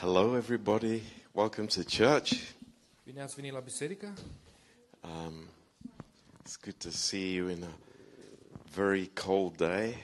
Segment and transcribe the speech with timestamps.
[0.00, 1.02] Hello, everybody.
[1.34, 2.32] Welcome to church.
[3.04, 4.14] Bine ați venit la biserică.
[5.00, 5.48] Um,
[6.40, 7.78] it's good to see you in a
[8.74, 9.96] very cold day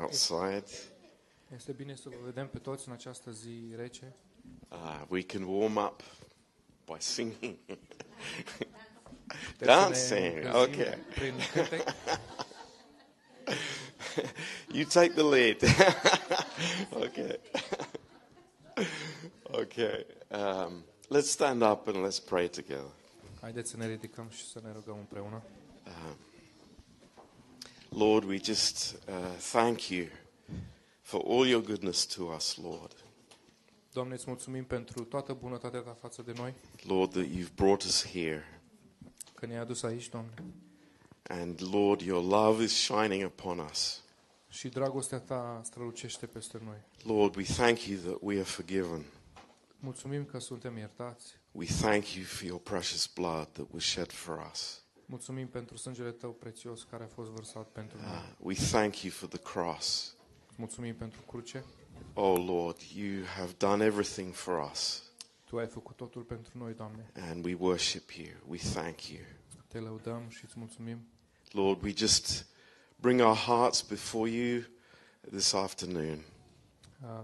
[0.00, 0.64] outside.
[1.54, 4.14] Este bine să vă vedem pe toți în această zi rece.
[4.68, 6.02] Uh, we can warm up
[6.84, 7.56] by singing,
[9.56, 10.54] Puteți să ne dancing.
[10.54, 10.98] Okay,
[14.74, 15.62] you take the lead.
[17.06, 17.40] okay.
[19.60, 20.04] Okay.
[20.30, 22.90] Um, let's stand up and let's pray together.
[23.40, 25.42] Haideți să ne ridicăm și să ne rugăm împreună.
[27.88, 29.14] Lord, we just uh,
[29.52, 30.06] thank you
[31.00, 32.96] for all your goodness to us, Lord.
[33.92, 36.54] Doamne, îți mulțumim pentru toată bunătatea ta față de noi,
[36.86, 38.60] Lord, that you've brought us here.
[39.34, 40.34] că ne-ai adus aici, Doamne.
[41.22, 44.02] And Lord, your love is shining upon us.
[44.48, 46.76] Și dragostea ta strălucește peste noi.
[47.16, 49.04] Lord, we thank you that we are forgiven.
[49.84, 51.34] Mulțumim că suntem iertați.
[51.52, 54.82] We thank you for your precious blood that was shed for us.
[55.06, 58.34] Mulțumim pentru sângele tău prețios care a fost vărsat pentru Uh, noi.
[58.38, 60.14] we thank you for the cross.
[60.56, 61.64] Mulțumim pentru cruce.
[62.14, 65.02] Oh Lord, you have done everything for us.
[65.44, 67.10] Tu ai făcut totul pentru noi, Doamne.
[67.14, 68.28] And we worship you.
[68.46, 69.20] We thank you.
[69.68, 71.06] Te lăudăm și îți mulțumim.
[71.50, 72.46] Lord, we just
[72.96, 74.62] bring our hearts before you
[75.30, 76.18] this afternoon.
[77.02, 77.20] Uh,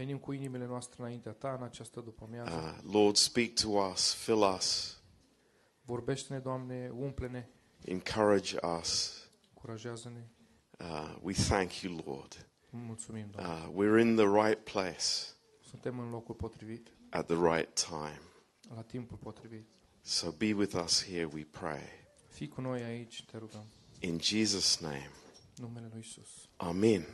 [0.00, 2.50] Venim cu inimile noastre înaintea ta în această după-amiază.
[2.56, 4.98] Uh, Lord, speak to us, fill us,
[5.84, 7.48] Vorbește-ne, Doamne, umple-ne,
[7.84, 9.22] encourage us.
[9.54, 10.26] încurajează-ne.
[10.78, 12.46] Uh, we thank you, Lord.
[12.70, 13.52] Mulțumim, Doamne.
[13.66, 15.04] Uh, we're in the right place
[15.70, 18.20] Suntem în locul potrivit, at the right time.
[18.74, 19.68] la timpul potrivit.
[20.00, 21.82] So be with us here, we pray.
[22.28, 23.64] Fii cu noi aici, te rugăm.
[23.98, 25.10] In Jesus' name,
[25.56, 26.28] În numele Lui Isus.
[26.56, 27.06] Amen.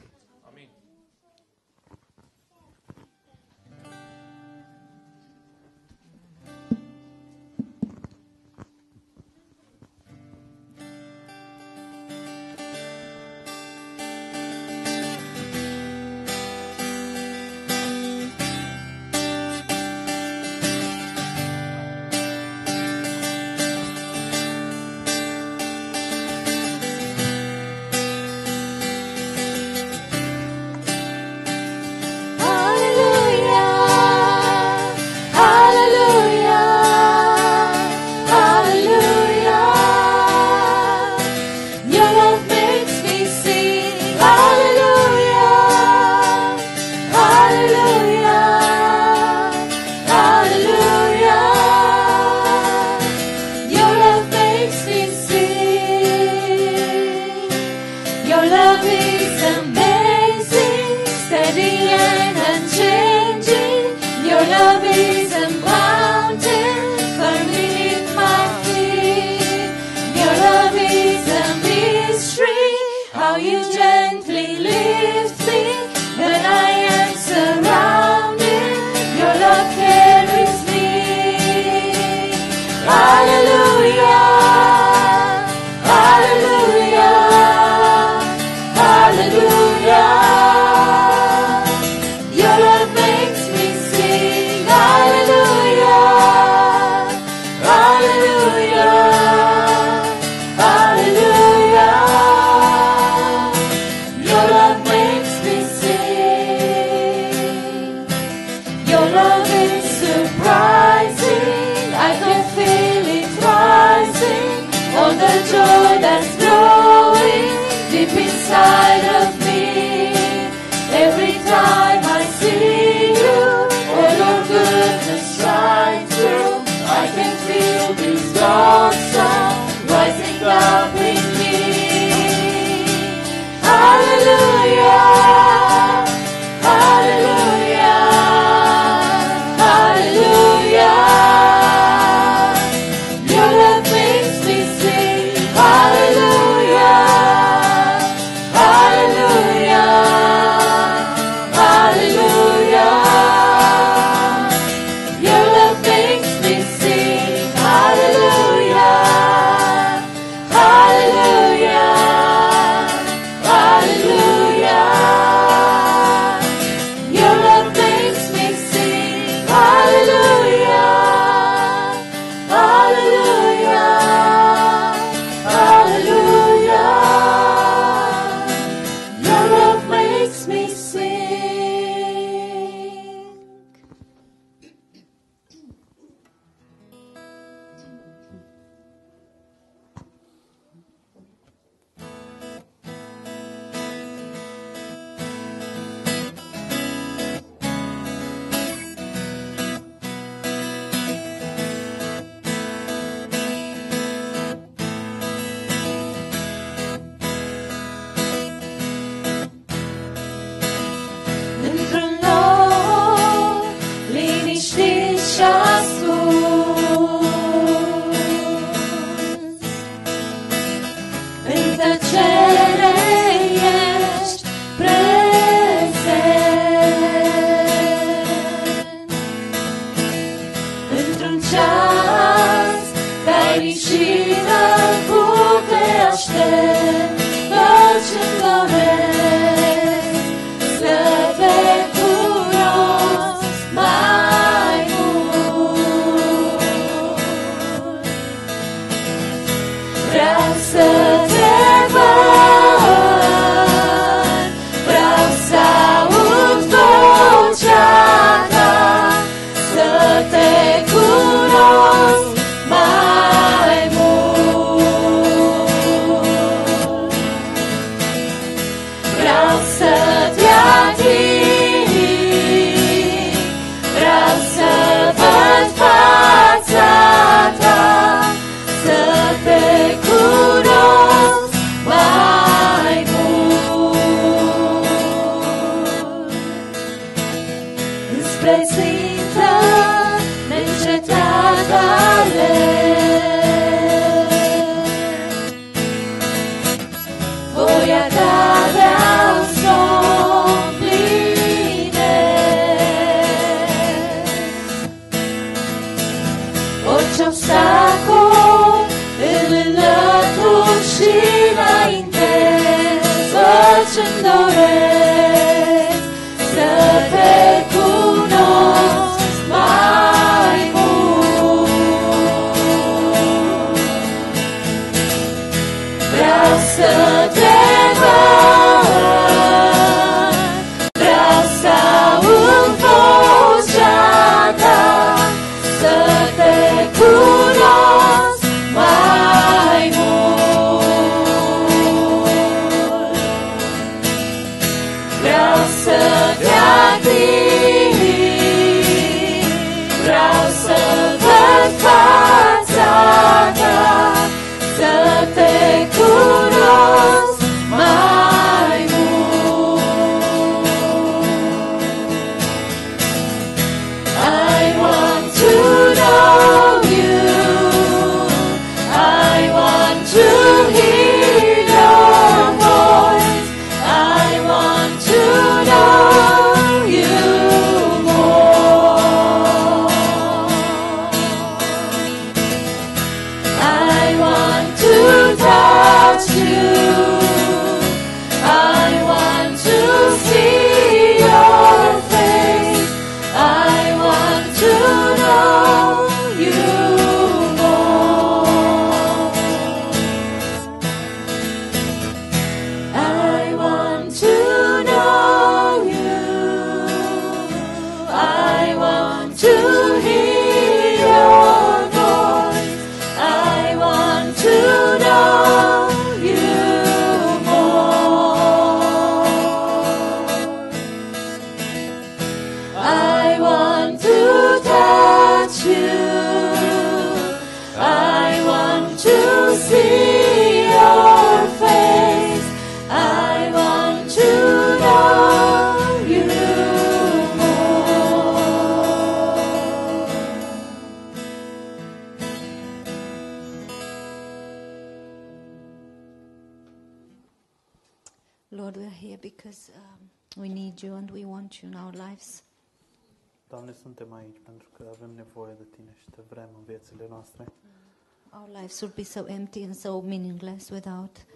[459.07, 461.27] so empty and so meaningless without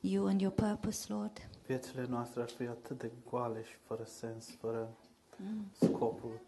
[0.00, 1.48] you and your purpose, Lord.
[1.66, 4.88] Viețile noastre ar fi atât de goale și fără sens, fără
[5.36, 5.70] mm.
[5.72, 6.40] scopul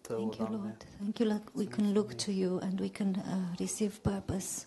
[0.00, 0.86] tău, Thank you, Lord.
[0.98, 1.50] Thank you, Lord.
[1.54, 4.66] We can look to you and we can uh, receive purpose.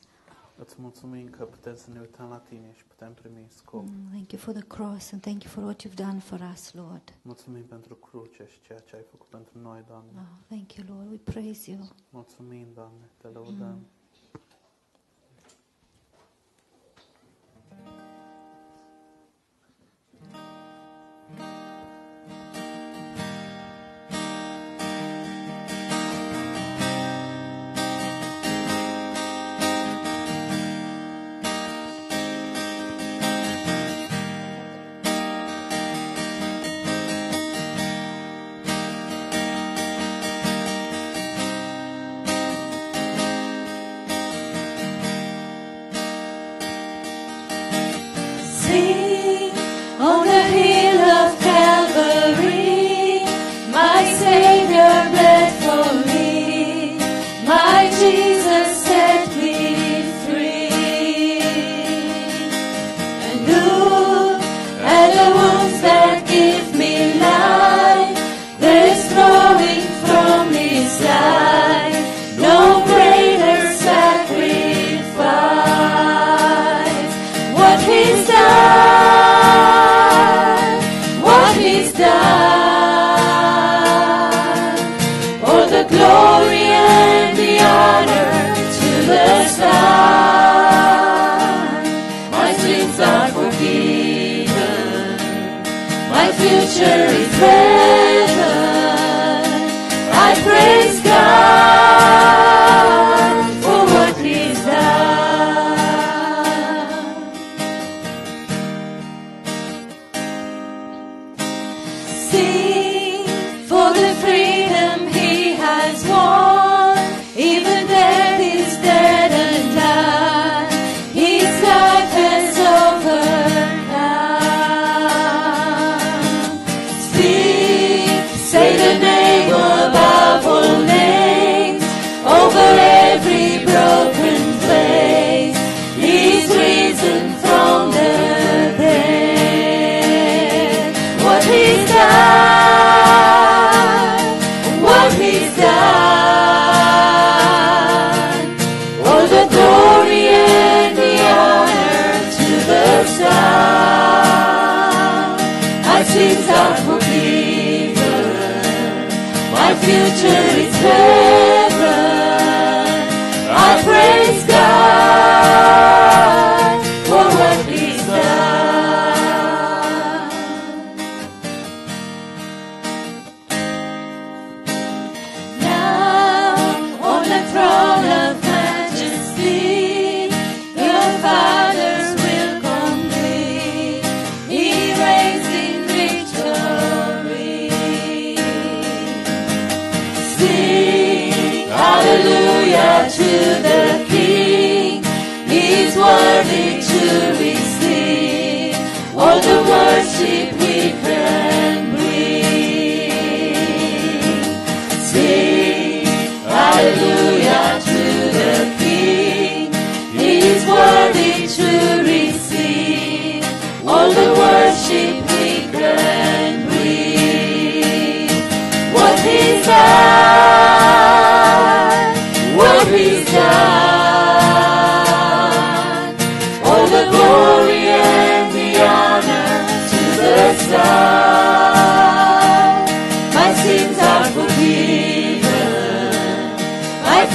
[0.55, 3.83] Îți mulțumim că putem să ne uităm la tine și putem primi scop.
[3.83, 6.73] Mm, thank you for the cross and thank you for what you've done for us,
[6.73, 7.17] Lord.
[7.21, 10.11] Mulțumim pentru cruce și ceea ce ai făcut pentru noi, Doamne.
[10.15, 11.09] Oh, thank you, Lord.
[11.09, 11.79] We praise you.
[12.09, 13.09] Mulțumim, Doamne.
[13.17, 13.77] Te lăudăm.
[13.77, 13.87] Mm.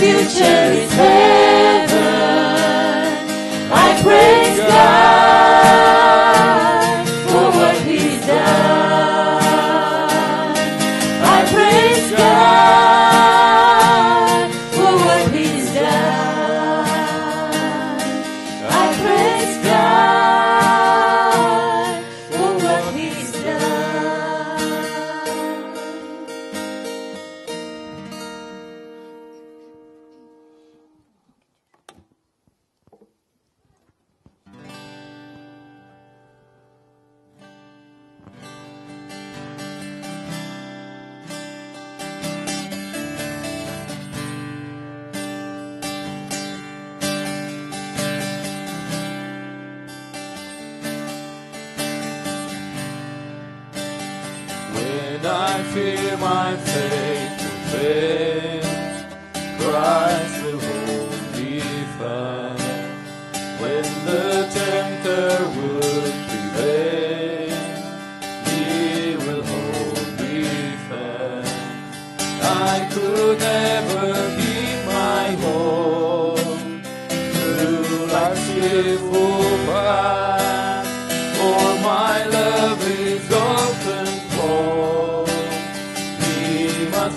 [0.04, 1.43] Future is heaven.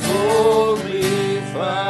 [0.03, 1.86] He must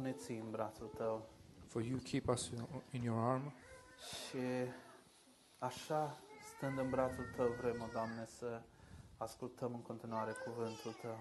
[0.00, 1.28] Tu ne ții în brațul Tău
[1.66, 3.52] for you keep us in- in your arm.
[3.98, 4.38] și
[5.58, 6.18] așa,
[6.56, 8.62] stând în brațul Tău, vrem, o Doamne, să
[9.16, 11.18] ascultăm în continuare cuvântul Tău.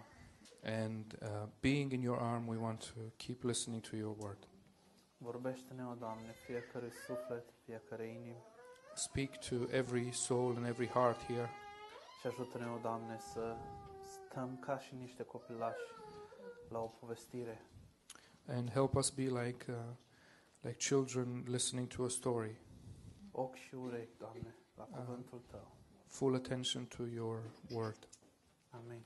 [0.64, 4.48] And uh, being in your arm, we want to keep listening to your word.
[5.18, 8.46] Vorbește-ne, o Doamne, fiecare suflet, fiecare inimă
[8.96, 11.50] Speak to every soul and every heart here.
[12.20, 13.56] și ajută-ne, o Doamne, să
[14.04, 15.80] stăm ca și niște copilași
[16.70, 17.62] la o povestire
[18.50, 19.76] And help us be like, uh,
[20.64, 22.58] like children listening to a story.
[23.32, 25.76] ochi și urechi, Doamne, la cuvântul Tău.
[26.08, 28.10] Full attention to your word.
[28.70, 29.02] Amin.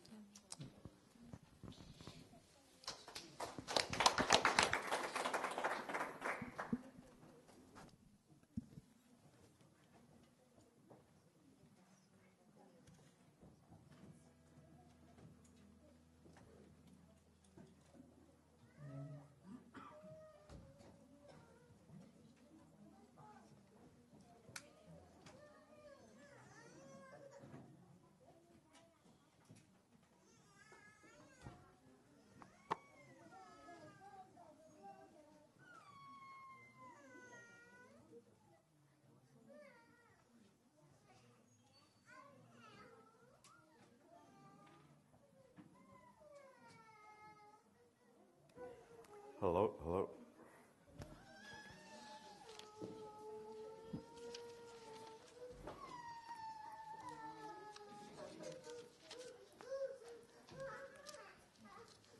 [49.43, 50.09] Hello, hello.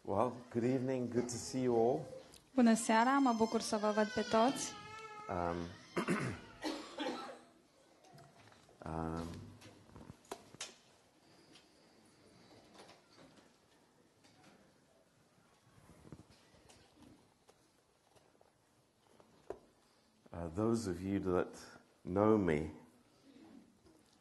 [0.03, 1.09] Well, good evening.
[1.13, 1.99] Good to see you all.
[2.55, 4.71] Bună seara, mă bucur să vă văd pe toți.
[5.29, 5.55] Um, um,
[20.55, 21.55] those of you that
[22.03, 22.71] know me,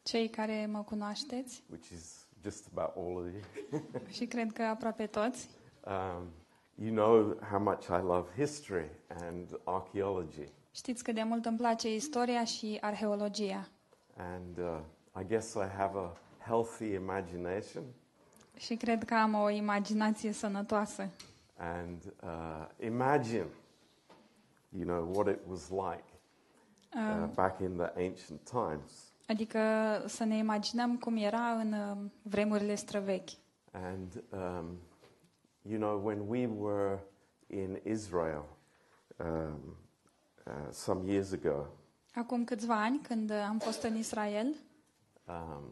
[0.03, 3.81] Cei care mă cunoașteți, which is just about all of you,
[4.15, 5.49] și cred că aproape toți,
[5.85, 6.27] um,
[6.75, 10.47] you know how much I love history and archaeology.
[10.71, 13.67] știți cât de mult îmi place istoria și arheologia.
[14.17, 14.79] And uh,
[15.21, 17.83] I guess I have a healthy imagination.
[18.57, 21.09] Și cred că am o imaginație sănătoasă.
[21.57, 23.47] And uh, imagine,
[24.69, 26.12] you know, what it was like
[26.95, 29.13] uh, back in the ancient times.
[29.27, 29.59] Adică
[30.05, 33.29] să ne imaginăm cum era în uh, vremurile străvechi.
[33.71, 34.77] And, um,
[35.61, 36.99] you know, when we were
[37.47, 38.45] in Israel
[39.17, 39.77] um,
[40.45, 41.67] uh, some years ago,
[42.15, 44.47] Acum câțiva ani, când uh, am fost în Israel,
[45.27, 45.63] um,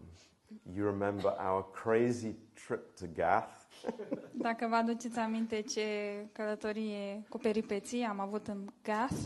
[0.76, 3.54] you remember our crazy trip to Gath?
[4.48, 5.84] dacă vă aduceți aminte ce
[6.32, 9.24] călătorie cu peripeții am avut în Gath,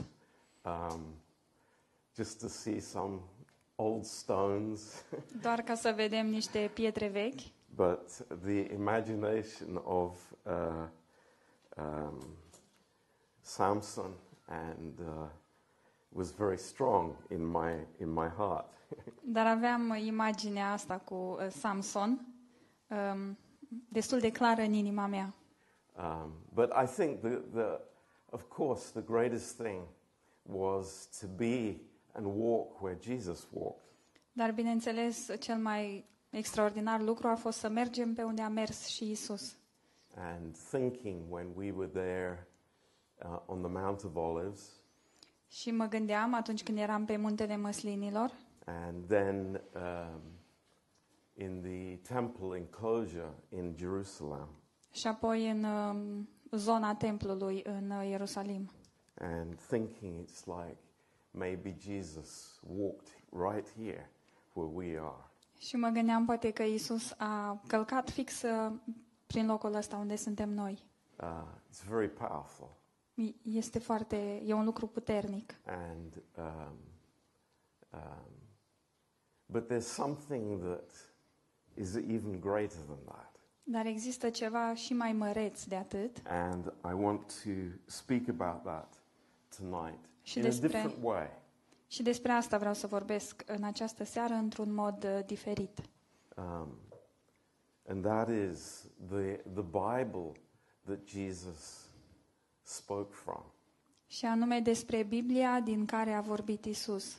[0.66, 1.02] Um,
[2.18, 3.20] just to see some
[3.76, 5.04] old stones.
[5.42, 7.42] doar ca să vedem niște pietre vechi,
[7.76, 8.10] But
[8.44, 10.88] the imagination of uh,
[11.78, 12.20] um,
[13.42, 14.12] Samson
[14.48, 15.28] and uh,
[16.10, 18.74] was very strong in my in my heart.
[19.36, 22.26] Dar aveam imaginea asta cu uh, Samson
[22.88, 23.38] um,
[23.90, 25.34] destul de clară în inima mea.
[25.98, 27.80] um, but I think the, the
[28.30, 29.82] of course the greatest thing
[30.42, 31.76] was to be
[32.16, 33.84] and walk where Jesus walked.
[34.32, 39.12] Dar, bineînțeles, cel mai extraordinar lucru a fost să mergem pe unde a mers și
[39.12, 39.56] Isus.
[40.16, 42.48] And thinking when we were there
[43.24, 44.70] uh, on the Mount of Olives,
[45.48, 48.32] Și mă gândeam atunci când eram pe muntele măslinilor
[48.66, 50.22] and then um,
[51.34, 54.48] in the temple enclosure in Jerusalem,
[54.92, 58.70] și apoi în um, zona templului în uh, Ierusalim.
[59.20, 60.78] and thinking it's like
[61.36, 64.10] maybe Jesus walked right here
[64.54, 65.30] where we are.
[65.58, 68.74] Și mă gândeam poate că Isus a călcat fix uh,
[69.28, 70.88] prin locul ăsta unde suntem noi.
[71.22, 71.28] Uh,
[71.70, 72.70] it's very powerful.
[73.42, 75.56] Este foarte, e un lucru puternic.
[75.66, 76.78] And um,
[77.94, 78.32] um,
[79.46, 81.14] but there's something that
[81.74, 83.36] is even greater than that.
[83.64, 87.50] Dar există ceva și mai măreț de atât And I want to
[87.86, 89.05] speak about that
[89.60, 91.30] tonight Și in a despre- different way.
[91.88, 95.80] și despre asta vreau să vorbesc în această seară într-un mod uh, diferit.
[96.38, 96.68] Um,
[97.88, 100.32] and that is the, the Bible
[100.86, 101.86] that Jesus
[102.62, 103.44] spoke from
[104.08, 107.18] Și anume despre Biblia din care a vorbit Isus.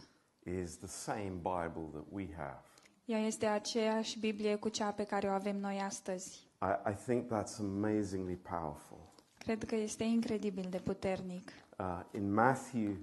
[0.63, 2.61] is the same Bible that we have.
[3.05, 6.49] Ea este aceeași Biblie cu cea pe care o avem noi astăzi.
[6.63, 8.99] I, I think that's amazingly powerful.
[9.39, 11.51] Cred că este incredibil de puternic.
[11.79, 12.97] Uh, in Matthew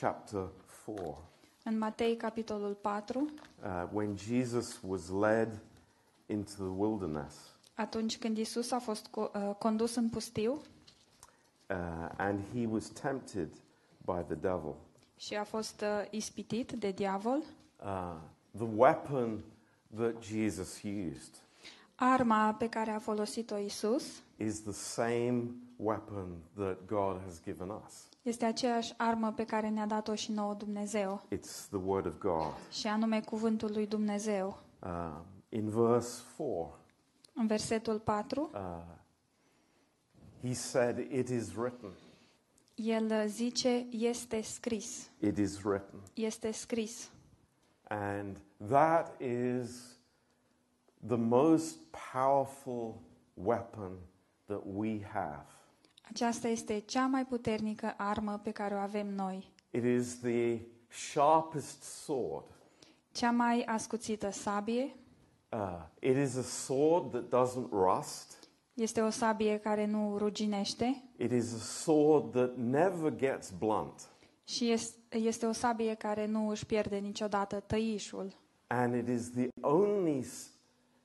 [0.00, 0.48] chapter
[0.84, 1.18] 4,
[1.64, 5.60] În Matei, capitolul 4, uh, when Jesus was led
[6.26, 7.34] into the wilderness
[7.74, 13.48] atunci când Isus a fost co- uh, condus în pustiu uh, and he was tempted
[14.04, 14.74] by the devil,
[15.16, 17.42] și a fost uh, ispitit de diavol,
[17.82, 18.16] uh,
[18.56, 19.40] the weapon
[19.96, 21.40] that Jesus used
[21.94, 25.42] arma pe care a folosit-o Isus is the same
[25.76, 28.08] weapon that God has given us.
[28.28, 32.52] Este aceeași armă pe care ne-a dat-o și nouă Dumnezeu, It's the Word of God.
[32.70, 34.58] și anume cuvântul lui Dumnezeu.
[34.82, 35.12] Uh,
[35.48, 36.78] in verse 4,
[37.34, 38.82] În versetul 4, uh,
[40.42, 41.90] he said, It is written.
[42.74, 46.00] el uh, zice, este scris, It is written.
[46.14, 47.10] este scris.
[47.88, 48.36] And
[48.68, 49.96] that is
[51.06, 51.76] the most
[52.12, 52.94] powerful
[53.34, 53.92] weapon
[54.46, 55.46] that we have.
[56.08, 61.82] Aceasta este cea mai puternică armă pe care o avem noi, It is the sharpest
[61.82, 62.44] sword.
[63.12, 64.94] cea mai ascuțită sabie,
[65.52, 68.48] Uh, it is a sword that doesn't rust.
[68.74, 74.08] este o sabie care nu ruginește It is a sword that never gets blunt.
[74.44, 78.32] și es- este o sabie care nu își pierde niciodată tăișul.
[78.66, 80.50] And it is the only s-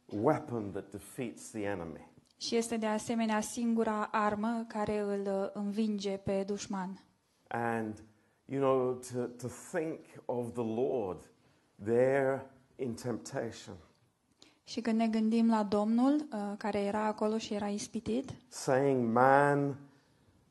[0.05, 2.09] weapon that defeats the enemy.
[2.41, 7.03] Și este de asemenea singura armă care îl uh, învinge pe dușman.
[7.47, 8.03] And,
[8.45, 11.31] you know, to, to think of the Lord
[11.83, 13.75] there in temptation,
[14.63, 19.75] Și când ne gândim la Domnul uh, care era acolo și era ispitit, saying, Man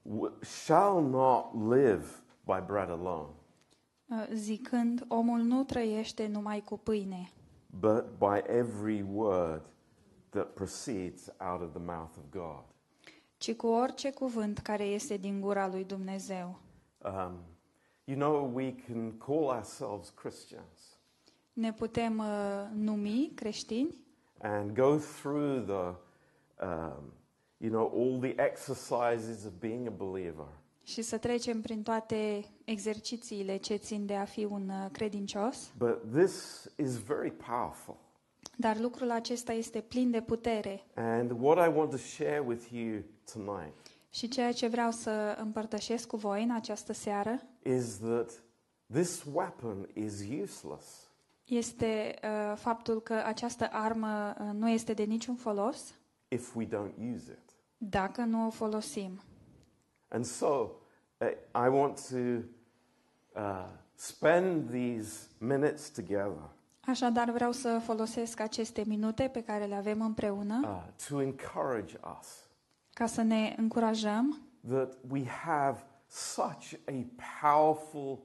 [0.02, 2.06] w- shall not live
[2.44, 3.28] by bread alone,
[4.06, 7.30] uh, zicând, omul nu trăiește numai cu pâine,
[7.80, 9.62] but by every word
[10.30, 12.64] that proceeds out of the mouth of God.
[13.36, 16.58] ci cu orice cuvânt care este din gura lui Dumnezeu.
[16.98, 17.32] Um,
[18.04, 20.98] you know, we can call ourselves Christians
[21.52, 22.26] Ne putem uh,
[22.74, 23.94] numi creștini
[24.38, 25.94] and go through the,
[26.66, 27.12] um,
[27.56, 30.46] you know, all the exercises of being a believer.
[30.84, 36.12] și să trecem prin toate exercițiile ce țin de a fi un uh, credincios, But
[36.16, 37.96] this is very powerful.
[38.60, 40.84] Dar lucrul acesta este plin de putere.
[40.94, 43.74] And what I want to share with you tonight
[44.10, 48.42] Și ceea ce vreau să împărtășesc cu voi în această seară is that
[48.92, 51.10] this weapon is useless
[51.44, 55.94] este uh, faptul că această armă uh, nu este de niciun folos
[56.28, 57.56] if we don't use it.
[57.76, 59.20] dacă nu o folosim.
[60.08, 60.70] And so
[61.18, 62.16] uh, I want to
[63.40, 66.50] uh, spend these minutes together
[66.90, 72.48] Așadar vreau să folosesc aceste minute pe care le avem împreună uh, to encourage us
[72.92, 77.04] ca să ne încurajăm that we have such a
[77.42, 78.18] powerful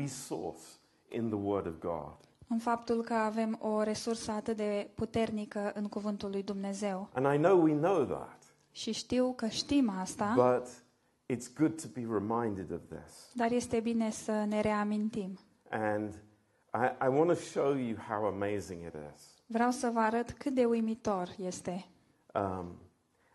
[0.00, 0.62] resource
[1.08, 2.16] in the Word of God.
[2.48, 7.08] în faptul că avem o resursă atât de puternică în cuvântul lui Dumnezeu.
[7.14, 10.68] And I know we know that, Și știu că știm asta, but
[11.32, 13.32] it's good to be reminded of this.
[13.34, 15.38] dar este bine să ne reamintim.
[15.70, 16.14] And
[16.72, 19.22] I, I want to show you how amazing it is.
[19.46, 21.86] Vreau să vă arăt cât de uimitor este.
[22.34, 22.66] Um,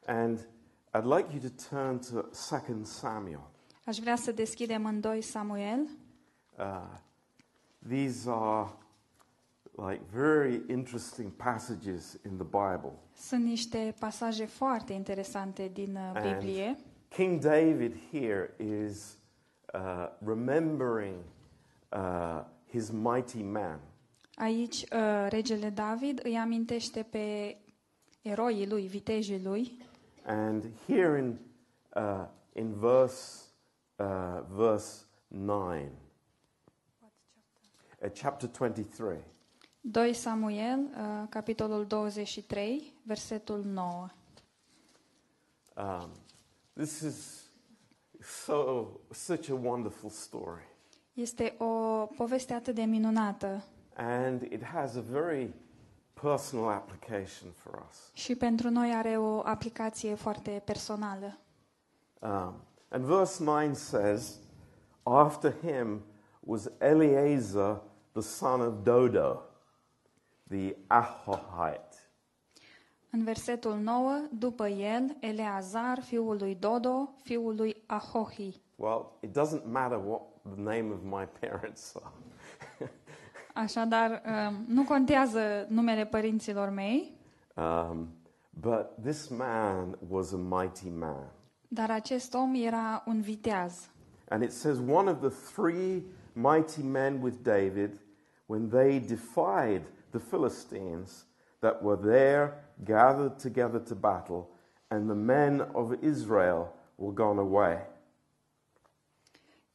[0.05, 0.47] and
[0.93, 2.21] I'd like you to turn to
[2.67, 3.49] 2 Samuel.
[3.85, 5.87] Aș vrea să deschidem în 2 Samuel.
[6.57, 6.97] Uh,
[7.87, 8.69] these are
[9.77, 12.93] like very interesting passages in the Bible.
[13.15, 16.77] Sunt niște pasaje foarte interesante din uh, And Biblie.
[17.07, 19.17] King David here is
[19.73, 21.15] uh, remembering
[21.89, 22.41] uh,
[22.71, 23.79] his mighty man.
[24.35, 27.57] Aici uh, regele David îi amintește pe
[28.21, 29.77] eroii lui, vitejii lui.
[30.25, 31.39] And here in,
[31.95, 33.41] uh, in verse,
[33.95, 35.91] uh, verse 9,
[38.01, 39.17] uh, chapter 23,
[39.91, 44.11] 2 Samuel, uh, capitolul 23, versetul 9.
[45.75, 46.11] um,
[46.75, 47.49] this is
[48.21, 50.63] so, such a wonderful story.
[51.15, 51.65] Este o
[52.05, 53.63] poveste atât de minunată
[53.95, 55.53] And it has a very
[56.21, 58.09] personal application for us.
[58.13, 61.37] și pentru noi are o aplicație foarte personală.
[62.19, 62.53] Um,
[62.89, 64.39] and verse 9 says,
[65.03, 66.01] After him
[66.39, 69.41] was Eleazar the son of Dodo,
[70.49, 71.89] the Ahohite.
[73.09, 78.61] În versetul 9, după el, Eleazar, fiul lui Dodo, fiul lui Ahohi.
[78.75, 80.21] Well, it doesn't matter what
[80.55, 82.11] the name of my parents are.
[83.53, 87.13] Așadar, um, nu contează numele părinților mei,
[87.57, 88.07] Um,
[88.49, 91.31] but this man was a mighty man.
[91.67, 93.89] Dar acest om era un viteaz.
[94.29, 97.99] And it says one of the three mighty men with David,
[98.45, 101.25] when they defied the Philistines
[101.59, 104.47] that were there gathered together to battle,
[104.87, 107.77] and the men of Israel were gone away.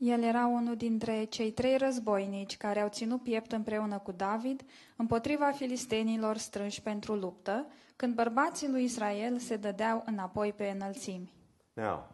[0.00, 4.62] El era unul dintre cei trei războinici care au ținut piept împreună cu David
[4.96, 11.32] împotriva filistenilor strânși pentru luptă, când bărbații lui Israel se dădeau înapoi pe înălțimi.
[11.72, 12.08] Now,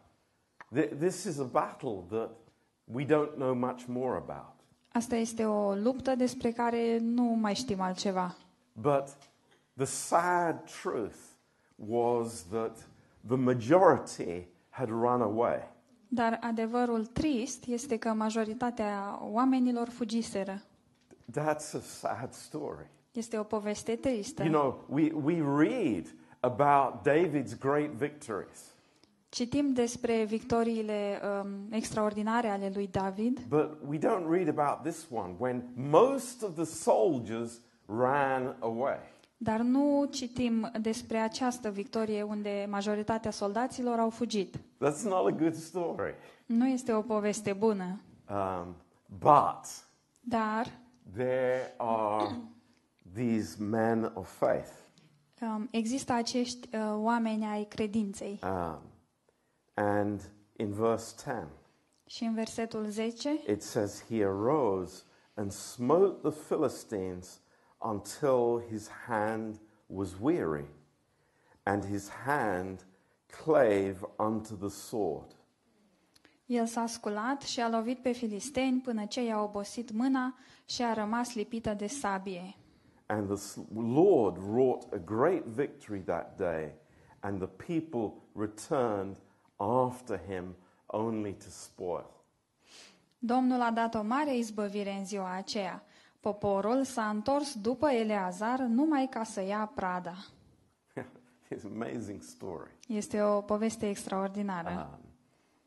[0.76, 2.30] th- this is a battle that
[2.84, 4.54] we don't know much more about.
[4.92, 8.36] Asta este o luptă despre care nu mai știm altceva.
[8.72, 9.16] But
[9.76, 11.18] the sad truth
[11.74, 12.88] was that
[13.26, 15.74] the majority had run away.
[16.08, 20.62] Dar adevărul trist este că majoritatea oamenilor fugiseră.
[21.30, 22.90] That's a sad story.
[23.12, 24.42] Este o poveste tristă.
[24.42, 28.76] You know, we, we read about David's great victories,
[29.36, 35.34] Citim despre victoriile um, extraordinare ale lui David, but we don't read about this one
[35.38, 38.98] when most of the soldiers ran away.
[39.36, 44.56] Dar nu citim despre această victorie unde majoritatea soldaților au fugit.
[44.56, 46.14] That's not a good story.
[46.46, 48.74] Nu este o poveste bună, Um,
[49.18, 49.84] but
[50.20, 50.66] dar
[51.14, 52.36] there are
[53.14, 54.70] these men of faith.
[55.42, 58.40] um, există acești uh, oameni ai credinței.
[58.42, 58.78] Um,
[59.74, 61.46] and in verse 10,
[62.06, 65.02] Și în versetul 10 it says, He arose
[65.34, 67.40] and smote the Philistines
[67.86, 70.66] until his hand was weary,
[71.62, 72.84] and his hand
[73.44, 75.36] clave unto the sword.
[76.46, 80.92] El s-a sculat și a lovit pe filisteni până ce i-a obosit mâna și a
[80.92, 82.56] rămas lipită de sabie.
[83.06, 86.72] And the Lord wrought a great victory that day,
[87.20, 89.16] and the people returned
[89.56, 92.10] after him only to spoil.
[93.18, 95.85] Domnul a dat o mare izbăvire în ziua aceea.
[96.26, 100.14] Poporul s-a întors după Eleazar numai ca să ia prada.
[101.54, 102.70] it's an amazing story.
[102.88, 104.98] Este o poveste extraordinară.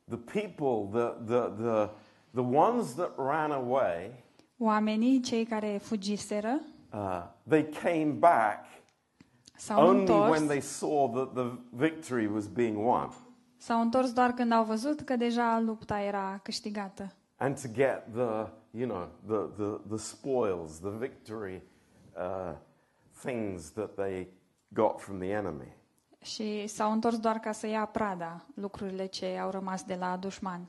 [0.08, 1.90] Um, the people, the, the, the,
[2.32, 4.24] the ones that ran away,
[4.58, 6.60] Oamenii, cei care fugiseră,
[6.94, 8.66] uh, they came back
[9.56, 13.14] s-au only întors, when they saw that the victory was being won
[13.58, 17.14] s-au întors doar când au văzut că deja lupta era câștigată.
[17.38, 21.62] and to get the, you know, the, the, the spoils, the victory
[22.18, 22.54] uh,
[23.22, 24.28] things that they
[24.74, 25.78] got from the enemy.
[26.22, 30.68] Și s-au întors doar ca să ia prada, lucrurile ce au rămas de la dușman.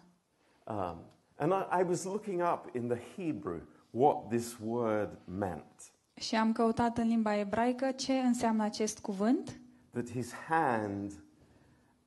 [0.65, 0.97] Um,
[1.37, 3.61] and I, I was looking up in the Hebrew
[3.91, 5.93] what this word meant.
[6.15, 9.61] Și am căutat în limba ebraică ce înseamnă acest cuvânt,
[9.93, 11.25] That his hand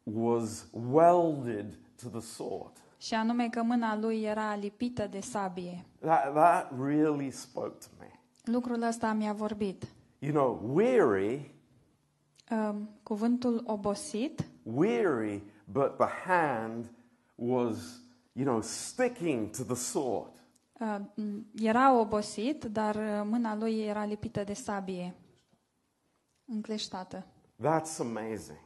[0.03, 2.82] was welded to the sword.
[3.03, 5.85] Și anume că mâna lui era lipită de sabie.
[5.99, 8.19] That, that really spoke to me.
[8.43, 9.87] Lucrul ăsta mi-a vorbit.
[10.19, 11.51] You know, weary,
[12.51, 16.91] Um, cuvântul obosit, weary, but the hand
[17.35, 18.01] was,
[18.33, 20.31] you know, sticking to the sword.
[20.79, 25.13] uh, m, era obosit, dar uh, mâna lui era lipită de sabie.
[26.45, 27.25] Încleștată.
[27.61, 28.59] That's amazing.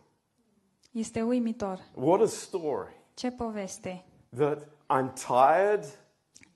[0.91, 1.79] Este uimitor.
[1.93, 2.93] What a story.
[3.13, 4.05] Ce poveste.
[4.37, 5.85] That I'm tired,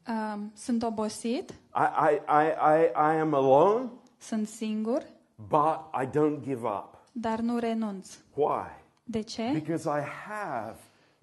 [0.07, 1.53] Um, sunt obosit, I,
[2.09, 5.03] I, I, I, I am alone, sunt singur,
[5.35, 6.97] but I don't give up.
[7.11, 8.17] dar nu renunț.
[8.33, 8.65] Why?
[9.03, 9.49] De ce?
[9.53, 10.75] Because I have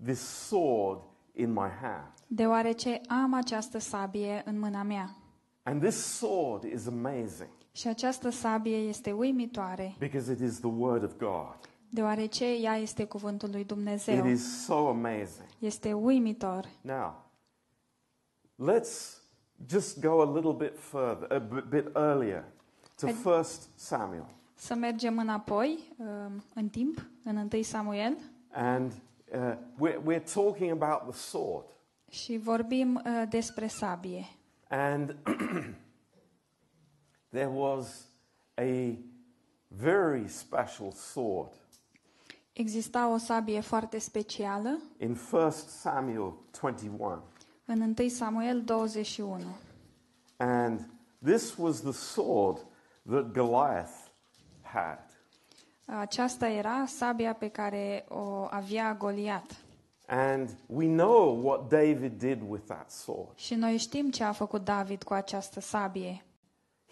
[0.05, 1.01] this sword
[1.33, 2.13] in my hand.
[2.27, 5.17] Deoarece am această sabie în mâna mea.
[5.63, 11.03] And this sword is amazing Și această sabie este uimitoare, because it is the word
[11.05, 11.57] of God.
[11.91, 14.27] Deoarece ea este cuvântul lui It Dumnezeu.
[14.27, 15.49] is so amazing.
[15.59, 16.69] Este uimitor.
[16.81, 17.25] Now,
[18.59, 19.17] let's
[19.69, 22.45] just go a little bit further, a bit, bit earlier
[23.01, 23.43] to Hai- 1
[23.75, 24.27] Samuel.
[24.55, 28.17] Să mergem înapoi um, în timp, în 1 Samuel,
[28.53, 28.93] And
[29.33, 31.65] uh, we're, we're talking about the sword.
[32.11, 34.27] și vorbim uh, despre sabie.
[34.69, 35.17] And
[37.31, 38.09] there was
[38.59, 38.99] a
[39.69, 41.51] very special sword
[42.59, 47.23] Exista o sabie foarte specială in 1 Samuel 21.
[47.65, 49.41] în 1 Samuel 21.
[50.37, 50.91] And
[51.25, 52.67] this was the sword
[53.11, 53.93] that Goliath
[54.63, 54.99] had.
[55.85, 59.57] Aceasta era sabia pe care o avea Goliat.
[60.07, 63.37] And we know what David did with that sword.
[63.37, 66.25] Și noi știm ce a făcut David cu această sabie.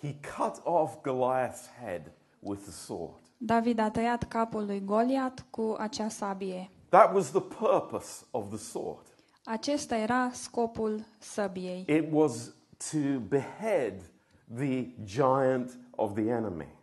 [0.01, 3.26] He cut off Goliath's head with the sword.
[3.37, 6.71] David a tăiat capul lui Goliat cu acea sabie.
[6.89, 9.07] That was the purpose of the sword.
[9.45, 11.85] Acesta era scopul săbiei.
[11.89, 12.55] It was
[12.91, 14.11] to behead
[14.55, 16.75] the giant of the enemy.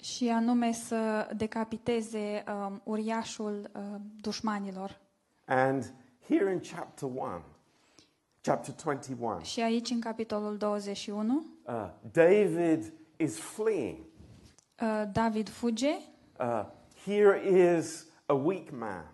[0.00, 3.82] Și anume să decapiteze um, uriașul uh,
[4.20, 5.00] dușmanilor.
[5.44, 5.94] And
[6.28, 7.42] here in chapter 1,
[8.40, 13.96] chapter 21, Și aici, în capitolul 21, uh, David is fleeing.
[14.80, 15.98] Uh, David fuge.
[16.40, 16.64] Uh,
[17.04, 19.04] here is a weak man,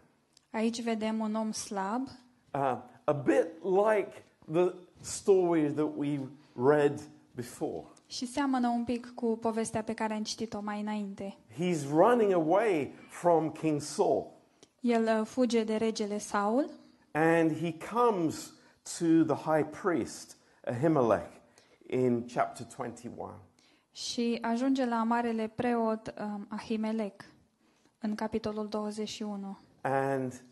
[0.51, 2.09] Aici vedem un om slab,
[2.55, 6.19] uh, a bit like the story that we
[6.55, 7.01] read
[7.35, 7.87] before.
[8.07, 11.37] Și seamănă un pic cu povestea pe care am citit-o mai înainte.
[11.59, 14.27] He's running away from King Saul,
[14.81, 16.71] El uh, fuge de regele Saul
[17.13, 18.53] and he comes
[18.99, 20.37] to the high priest
[20.67, 21.31] Ahimelech
[21.89, 23.35] in chapter 21.
[23.93, 27.25] Și ajunge la marele preot um, Ahimelec
[27.99, 29.59] în capitolul 21.
[29.81, 30.45] And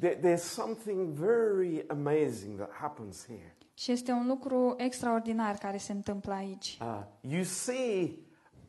[0.00, 3.56] there, there's something very amazing that happens here.
[3.74, 6.78] Și este un lucru extraordinar care se întâmplă aici.
[6.80, 8.02] Uh, you see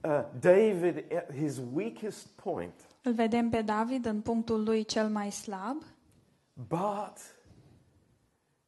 [0.04, 5.32] uh, David at his weakest point, Îl vedem pe David în punctul lui cel mai
[5.32, 5.84] slab,
[6.54, 7.18] but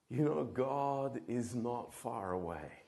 [0.08, 2.85] you know, God is not far away.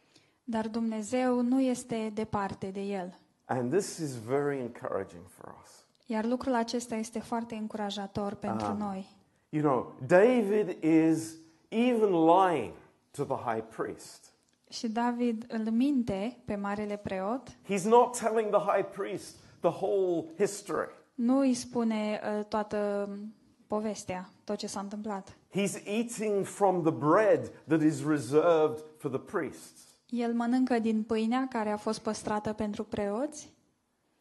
[0.49, 3.19] Dar Dumnezeu nu este departe de el.
[3.45, 5.85] And this is very encouraging for us.
[6.05, 8.75] Iar lucrul acesta este foarte încurajator pentru Ah.
[8.77, 9.15] noi.
[9.49, 11.35] You know, David is
[11.69, 12.73] even lying
[13.11, 14.31] to the high priest.
[14.69, 20.25] Și David îl minte pe marele preot, He's not telling the high priest the whole
[20.37, 20.89] history.
[21.13, 23.33] nu îi spune uh, toată um,
[23.67, 25.37] povestea, tot ce s-a întâmplat.
[25.49, 29.86] He's eating from the bread that is reserved for the priests.
[30.09, 33.55] El mănâncă din pâinea care a fost păstrată pentru preoți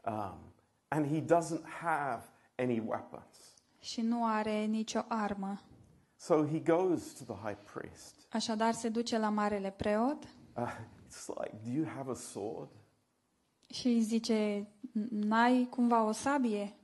[0.04, 0.38] Um,
[0.88, 2.22] and he doesn't have
[2.56, 3.54] any weapons.
[3.80, 5.60] și nu are nicio armă.
[6.16, 8.14] So he goes to the high priest.
[8.32, 10.24] Așadar se duce la marele preot
[10.56, 10.76] Uh,
[11.06, 12.68] it's like, do you have a sword?
[13.70, 14.68] și îi zice,
[15.10, 16.74] n-ai cumva o sabie?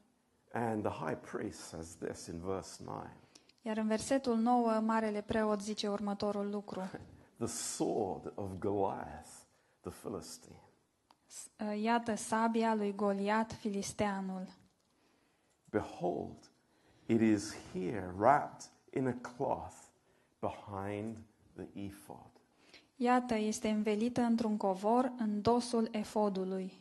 [0.53, 3.03] And the high priest says this in verse 9
[3.63, 6.81] Iar în versetul 9, marele preot zice următorul lucru.
[7.43, 9.47] The sword of Goliath,
[9.81, 10.61] the Philistine.
[11.81, 14.47] Iată sabia lui Goliat, filisteanul.
[15.71, 16.51] Behold,
[17.07, 19.75] it is here wrapped in a cloth
[20.41, 21.17] behind
[21.55, 22.31] the ephod.
[22.97, 26.73] Iată, este învelită într-un covor în dosul efodului.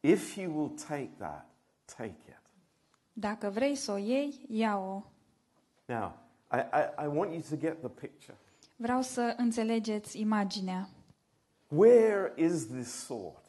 [0.00, 1.46] If you will take that,
[1.96, 2.42] take it.
[3.12, 5.02] Dacă vrei să o iei, ia-o.
[5.84, 6.18] Now,
[6.52, 8.36] I, I, I want you to get the picture.
[8.80, 10.88] Vreau să înțelegeți imaginea.
[11.68, 13.42] Where is this sword?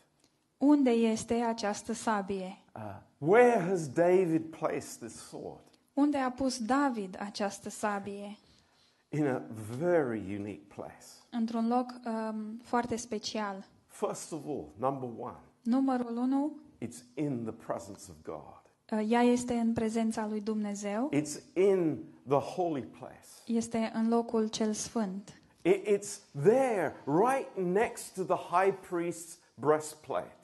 [0.58, 2.58] Unde este această sabie?
[2.76, 2.82] Uh,
[3.18, 5.64] where has David placed this sword?
[5.94, 8.38] Unde a pus David această sabie?
[9.10, 9.42] In a
[9.78, 11.06] very unique place.
[11.30, 13.66] Într-un loc um, foarte special.
[13.88, 16.52] First of all, number one, Numărul 1,
[16.82, 18.59] it's in the presence of God.
[18.96, 23.28] Ea este în prezența lui Dumnezeu, It's in the holy place.
[23.46, 25.34] este în locul cel sfânt.
[25.62, 30.36] It, it's there, right next to the high priest's breastplate.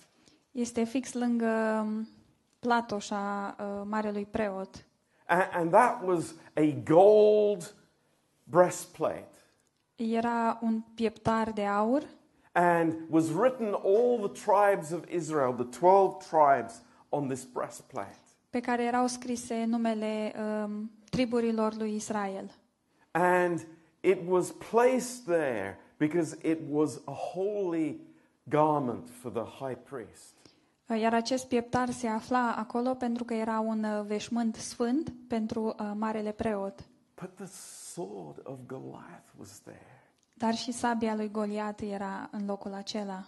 [0.52, 2.08] Este fix lângă um,
[2.60, 4.86] platoșa uh, marelui preot.
[5.28, 7.76] And, and that was a gold
[8.44, 9.30] breastplate.
[9.96, 12.04] Era un pieptar de aur
[12.52, 18.25] And was written all the tribes of Israel, the 12 tribes, on this breastplate.
[18.56, 20.34] Pe care erau scrise numele
[20.64, 22.52] um, triburilor lui Israel.
[23.12, 23.68] And
[24.00, 28.00] it was placed there because it was a holy
[28.44, 30.34] garment for the high priest.
[31.00, 35.92] Iar acest pieptar se afla acolo pentru că era un uh, veșmânt sfânt pentru uh,
[35.96, 36.80] marele preot.
[37.22, 37.48] But the
[37.92, 40.04] sword of Goliath was there.
[40.34, 43.28] Dar și sabia lui Goliat era în locul acela.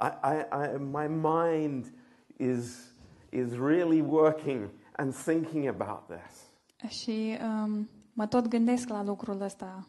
[0.00, 1.92] I, I, I, my mind
[2.36, 2.91] is,
[3.32, 6.50] is really working and thinking about this.
[6.90, 9.86] Și um, mă tot gândesc la lucrul ăsta.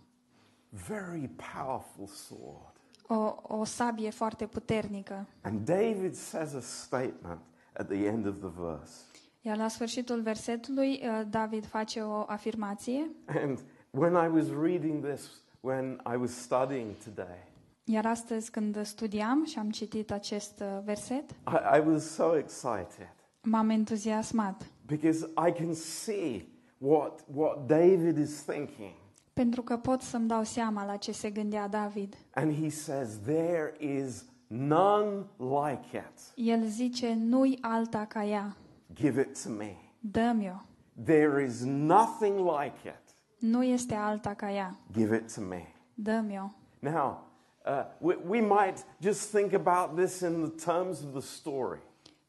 [0.87, 2.71] Very powerful sword.
[3.07, 5.27] O, o sabie foarte puternică.
[5.41, 7.39] And David says a statement
[7.73, 8.93] at the end of the verse.
[9.41, 13.09] Iar la sfârșitul versetului, uh, David face o afirmație.
[13.43, 15.29] And when I was reading this,
[15.59, 17.51] when I was studying today,
[17.85, 23.13] Iar astăzi, când studiam și am citit acest uh, verset, I, I was so excited
[23.43, 24.65] m-am entuziasmat.
[24.85, 26.45] because I can see
[26.77, 28.91] what, what David is thinking.
[29.33, 32.15] Pentru că pot să-mi dau seama la ce se gândea David.
[32.33, 36.47] And he says, There is none like it.
[36.47, 38.55] El zice, nu-i alta ca ea,
[38.93, 39.77] Give it to me.
[39.99, 40.61] dă-mi-o.
[41.05, 43.15] There is nothing like it.
[43.39, 45.73] Nu este alta ca ea, Give it to me.
[45.93, 46.49] dă-mi-o.
[46.79, 47.23] Now,
[47.65, 51.79] uh, we, we might just think about this in the terms of the story.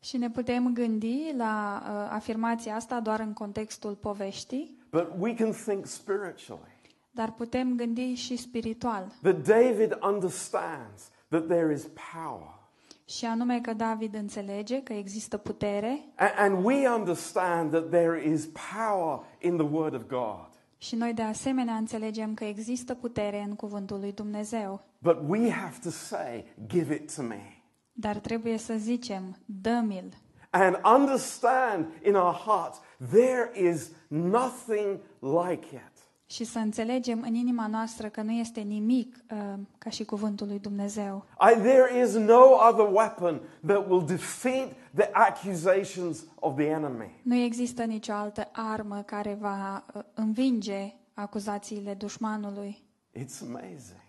[0.05, 5.50] Și ne putem gândi la uh, afirmația asta doar în contextul poveștii, But we can
[5.50, 6.72] think spiritually.
[7.11, 9.12] dar putem gândi și spiritual.
[9.22, 12.62] That David understands that there is power.
[13.09, 18.48] Și anume că David înțelege că există putere A- And we understand that there is
[18.76, 20.48] power in the Word of God.
[20.78, 24.80] și noi de asemenea înțelegem că există putere în cuvântul lui Dumnezeu.
[24.98, 27.53] But we have to say, Give it to me.
[27.97, 30.12] Dar trebuie să zicem, dă-mi-l.
[30.51, 32.80] And understand in our hearts,
[33.11, 35.92] there is nothing like it.
[36.26, 40.59] Și să înțelegem în inima noastră că nu este nimic uh, ca și cuvântul lui
[40.59, 41.24] Dumnezeu.
[41.53, 47.20] I, there is no other weapon that will defeat the accusations of the enemy.
[47.22, 52.82] Nu există nicio altă armă care va uh, învinge acuzațiile dușmanului.
[53.12, 54.03] It's amazing.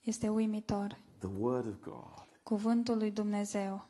[0.00, 0.98] Este uimitor.
[1.18, 2.23] The Word of God.
[2.44, 3.86] Cuvântul lui Dumnezeu.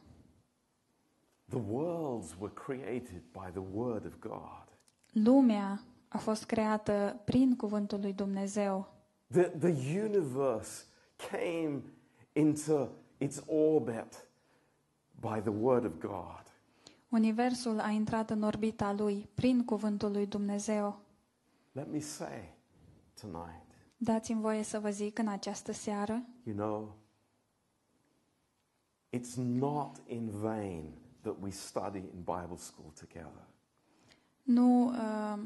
[1.49, 4.79] The worlds were created by the Word of God.
[5.13, 8.93] Lumea a fost creată prin cuvântul lui Dumnezeu.
[9.31, 10.85] The, the universe
[11.31, 11.83] came
[12.33, 12.89] into
[13.19, 14.29] its orbit
[15.21, 16.43] by the Word of God.
[17.09, 21.01] Universul a intrat în orbita lui prin cuvântul lui Dumnezeu.
[21.73, 22.55] Let me say
[23.21, 26.97] tonight, Dați-mi voie să vă zic în această seară, you know,
[29.15, 30.93] it's not in vain
[31.23, 33.45] that we study in Bible school together.
[34.43, 35.39] nu, uh,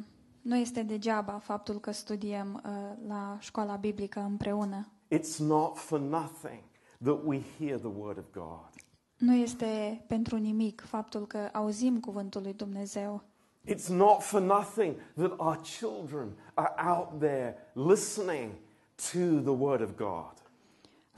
[0.42, 4.88] nu este degeaba faptul că studiem uh, la școala biblică împreună.
[5.14, 6.62] It's not for nothing
[7.02, 8.68] that we hear the Word of God.
[9.16, 13.22] Nu este pentru nimic faptul că auzim cuvântul lui Dumnezeu.
[13.66, 18.50] It's not for nothing that our children are out there listening
[19.12, 20.32] to the Word of God.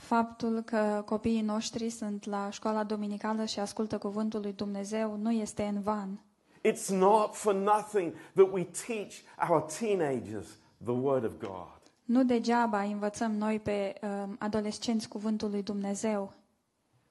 [0.00, 5.62] Faptul că copiii noștri sunt la școala dominicală și ascultă cuvântul lui Dumnezeu nu este
[5.62, 6.24] în van.
[6.68, 9.14] It's not for nothing that we teach
[9.48, 10.46] our teenagers
[10.84, 11.80] the Word of God.
[12.04, 16.32] Nu degeaba învățăm noi pe um, adolescenți cuvântul lui Dumnezeu.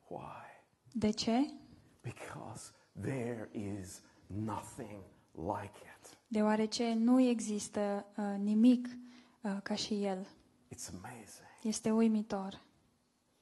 [0.08, 0.64] Why?
[0.92, 1.54] De ce?
[2.02, 2.72] Because
[3.02, 5.02] there is nothing
[5.34, 6.18] like it.
[6.28, 8.88] Deoarece nu există uh, nimic
[9.42, 10.28] uh, ca și el.
[10.76, 11.48] It's amazing.
[11.62, 12.68] Este uimitor.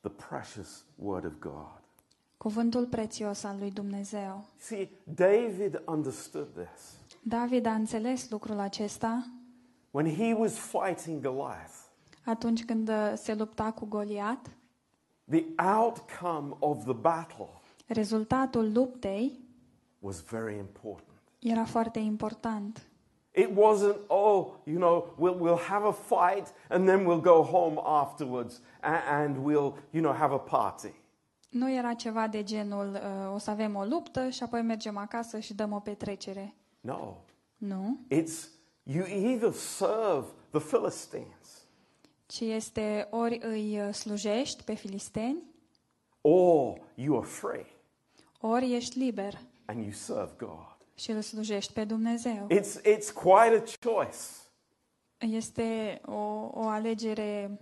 [0.01, 1.81] The precious Word of God.
[2.37, 4.45] Cuvântul prețios al lui Dumnezeu.
[4.57, 6.95] See, David understood this.
[7.21, 9.25] David a înțeles lucrul acesta
[9.91, 11.73] When he was fighting Goliath,
[12.25, 14.49] atunci când uh, se lupta cu Goliat.
[15.29, 15.45] the
[15.77, 17.49] outcome of the battle
[17.87, 19.39] Rezultatul luptei
[19.99, 21.07] was very important.
[21.39, 22.87] era foarte important.
[23.37, 27.79] It wasn't, oh, you know, we'll, we'll have a fight and then we'll go home
[27.85, 30.93] afterwards and, and we'll, you know, have a party.
[31.49, 35.39] Nu era ceva de genul uh, o să avem o luptă și apoi mergem acasă
[35.39, 36.53] și dăm o petrecere.
[36.81, 37.13] No.
[37.57, 38.47] Nu, It's,
[38.83, 41.67] you either serve the Philistines
[42.27, 45.43] ci este ori îi uh, slujești pe filisteni,
[46.21, 47.65] or you are free
[48.39, 50.76] ori ești liber and you serve God.
[50.97, 52.47] Și îl slujești pe Dumnezeu.
[52.51, 54.17] It's, it's quite a choice.
[55.17, 57.59] Este o, o alegere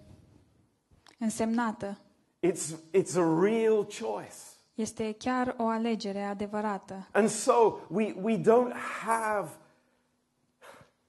[1.19, 1.99] însemnată.
[2.47, 4.35] It's, it's a real choice.
[4.73, 7.07] Este chiar o alegere adevărată.
[7.11, 8.73] And so we, we don't
[9.05, 9.49] have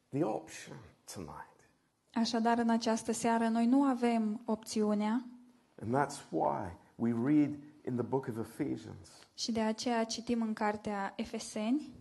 [0.09, 0.77] the option
[1.15, 1.45] tonight.
[2.13, 5.25] Așadar, în această seară, noi nu avem opțiunea
[5.83, 10.53] And that's why we read in the book of Ephesians și de aceea citim în
[10.53, 11.95] cartea Efeseni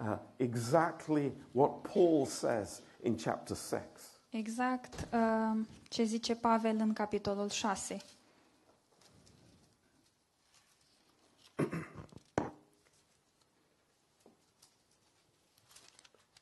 [0.00, 3.80] uh, exactly what Paul says in chapter 6.
[4.30, 7.96] exact uh, ce zice Pavel în capitolul 6.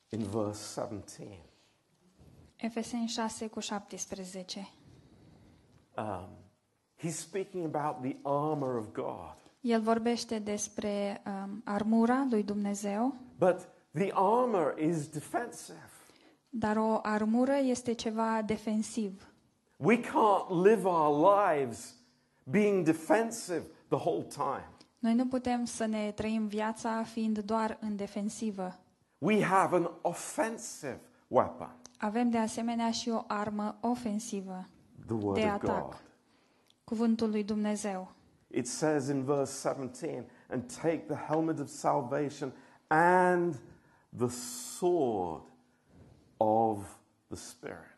[0.08, 1.40] In verse 17.
[2.56, 4.68] Efeseni 6 cu 17.
[5.96, 6.28] Um,
[6.96, 9.36] he's speaking about the armor of God.
[9.60, 13.14] El vorbește despre um, armura lui Dumnezeu,
[13.44, 15.90] But the armor is defensive.
[16.48, 19.28] dar o armură este ceva defensiv.
[19.76, 21.94] We can't live our lives
[22.42, 24.68] being defensive the whole time.
[24.98, 28.78] Noi nu putem să ne trăim viața fiind doar în defensivă.
[29.18, 34.68] We have an offensive weapon, Avem de asemenea și o armă ofensivă,
[35.06, 36.02] the Word de of atac, God.
[36.84, 38.12] cuvântul lui Dumnezeu.
[38.48, 42.52] it says in verse 17, and take the helmet of salvation
[42.98, 43.54] and
[44.16, 44.28] the
[44.78, 45.42] sword
[46.36, 46.78] of
[47.26, 47.92] the Spirit.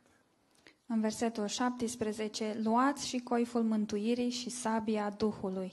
[0.86, 5.72] În versetul 17, luați și coiful mântuirii și sabia Duhului,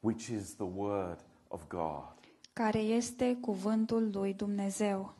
[0.00, 2.14] which is the word of God.
[2.52, 5.14] care este cuvântul lui Dumnezeu.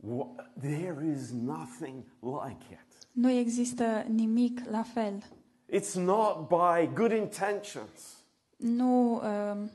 [0.00, 3.06] Wha- There is nothing like it.
[3.12, 5.22] Nu există nimic la fel.
[5.72, 8.18] It's not by good intentions.
[8.56, 9.68] Nu, uh,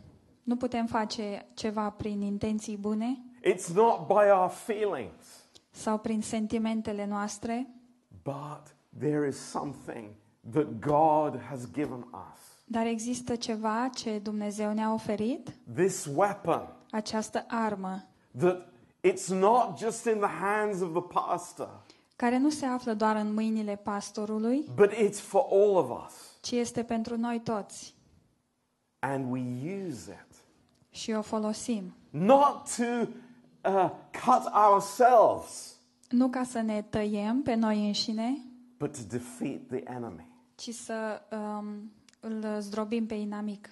[0.45, 3.17] nu putem face ceva prin intenții bune
[3.53, 5.47] It's not by our feelings.
[5.71, 7.67] sau prin sentimentele noastre,
[8.23, 10.09] But there is something
[10.51, 11.99] that God has given
[12.31, 12.39] us.
[12.65, 18.03] dar există ceva ce Dumnezeu ne-a oferit, This weapon această armă,
[18.37, 18.67] that
[19.07, 21.81] it's not just in the hands of the pastor,
[22.15, 26.37] care nu se află doar în mâinile pastorului, but it's for all of us.
[26.41, 27.93] ci este pentru noi toți
[28.99, 29.41] And we
[29.87, 30.24] use it
[30.95, 31.93] și o folosim.
[32.09, 32.83] not to
[33.69, 33.89] uh,
[34.25, 35.79] cut ourselves,
[36.09, 38.37] Nu ca să ne tăiem pe noi înșine,
[38.77, 40.27] but to defeat the enemy.
[40.55, 43.69] ci să um, îl zdrobim pe inamic.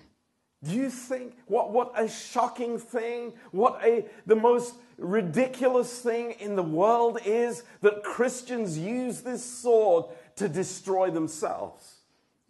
[0.58, 6.56] Do you think what what a shocking thing, what a the most ridiculous thing in
[6.56, 10.06] the world is that Christians use this sword
[10.36, 11.93] to destroy themselves?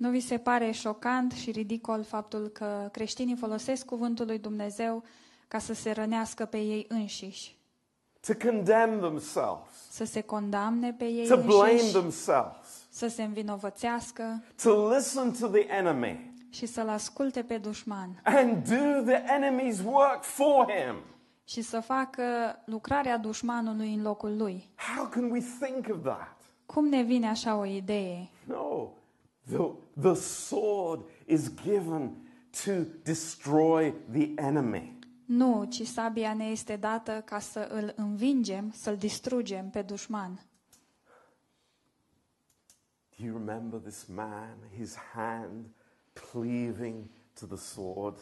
[0.03, 5.03] Nu vi se pare șocant și ridicol faptul că creștinii folosesc cuvântul lui Dumnezeu
[5.47, 7.57] ca să se rănească pe ei înșiși,
[8.27, 14.43] To condemn themselves, să se condamne pe ei to blame înșiși, themselves, să se învinovățească
[14.63, 20.23] to listen to the enemy și să-l asculte pe dușman and do the enemy's work
[20.23, 20.95] for him.
[21.43, 22.23] și să facă
[22.65, 24.69] lucrarea dușmanului în locul lui.
[24.95, 26.37] How can we think of that?
[26.65, 28.29] Cum ne vine așa o idee?
[28.43, 28.87] No.
[29.49, 29.71] The,
[30.01, 32.15] the sword is given
[32.65, 32.71] to
[33.03, 34.99] destroy the enemy.
[35.25, 40.39] Nu, ci sabia ne este dată ca să îl învingem, să-l distrugem pe dușman.
[43.17, 45.65] Do you remember this man, his hand
[46.13, 48.17] cleaving to the sword?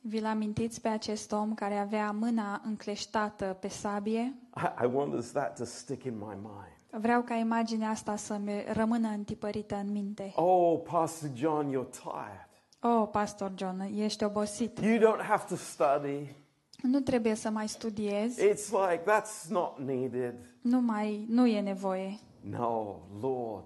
[0.00, 4.34] Vi-l amintiți pe acest om care avea mâna încleștată pe sabie?
[4.56, 6.75] I, I want us that to stick in my mind.
[6.90, 10.32] Vreau ca imaginea asta să-mi rămână întipărită în minte.
[10.36, 12.48] Oh, Pastor John, you're tired.
[12.80, 14.78] Oh, Pastor John, ești obosit.
[14.80, 16.34] You don't have to study.
[16.82, 20.34] Nu trebuie să mai studiezi, It's like that's not needed.
[20.60, 22.18] nu mai, nu e nevoie.
[22.40, 23.64] No, Lord,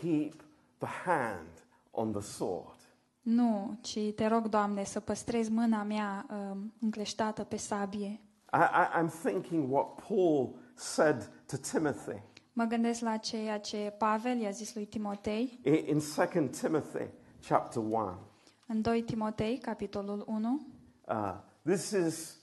[0.00, 0.44] keep
[0.78, 2.76] the hand on the sword.
[3.22, 8.20] Nu, ci te rog, Doamne, să păstrezi mâna mea um, încleștată pe sabie.
[8.52, 12.22] I, I, I'm thinking what Paul said to Timothy
[12.58, 17.06] Mă gândesc la ceea ce Pavel i-a zis lui Timotei in, in 2 Timothy
[17.48, 18.18] chapter 1.
[18.66, 20.66] în 2 Timotei, capitolul 1.
[21.08, 21.34] Uh,
[21.64, 22.36] this is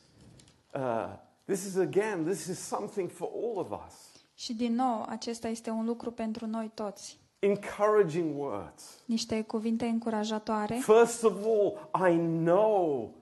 [0.73, 1.13] uh,
[1.45, 4.23] this is again this is something for all of us.
[4.33, 7.19] Și din nou, acesta este un lucru pentru noi toți.
[7.39, 9.03] Encouraging words.
[9.05, 10.75] Niște cuvinte încurajatoare.
[10.75, 13.13] First of all, I know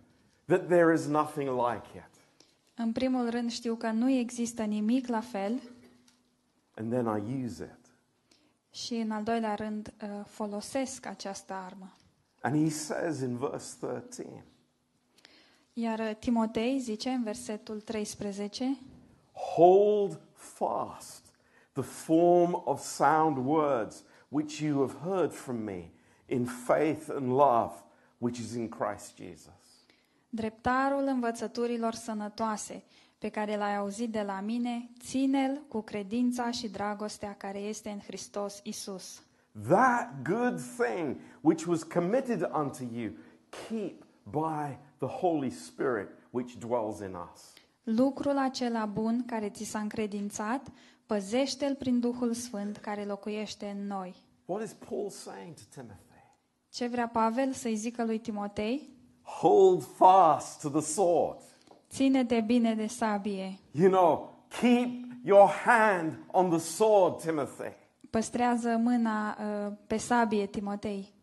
[0.46, 2.22] that there is nothing like it,
[2.76, 5.62] În primul rând știu că nu există nimic la fel
[6.76, 7.92] and then I use it.
[8.76, 11.94] și în al doilea rând uh, folosesc această armă.
[12.42, 14.44] And he says in verse 13,
[15.74, 18.78] Iar uh, Timotei zice în versetul 13,
[19.56, 21.26] Hold fast
[21.74, 25.92] the form of sound words which you have heard from me
[26.26, 27.74] in faith and love
[28.18, 29.52] which is in Christ Jesus.
[30.30, 32.84] dreptarul învățăturilor sănătoase
[33.24, 38.00] pe care l-ai auzit de la mine, ține-l cu credința și dragostea care este în
[38.00, 39.24] Hristos Isus.
[39.68, 43.12] That good thing which was committed unto you,
[43.68, 47.54] keep by the Holy Spirit which dwells in us.
[47.84, 50.68] Lucrul acela bun care ți s-a încredințat,
[51.06, 54.16] păzește-l prin Duhul Sfânt care locuiește în noi.
[54.46, 56.24] What is Paul saying to Timothy?
[56.70, 58.90] Ce vrea Pavel să-i zică lui Timotei?
[59.22, 61.42] Hold fast to the sword.
[61.94, 63.60] Ține-te bine de sabie.
[63.72, 64.30] You know,
[64.60, 64.90] keep
[65.24, 67.72] your hand on the sword, Timothy.
[68.10, 71.14] Păstrează mâna uh, pe sabie, Timotei.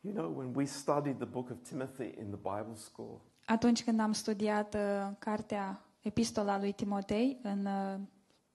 [0.00, 4.00] You know, when we studied the book of Timothy in the Bible school, Atunci când
[4.00, 4.80] am studiat uh,
[5.18, 8.00] cartea, epistola lui Timotei în uh,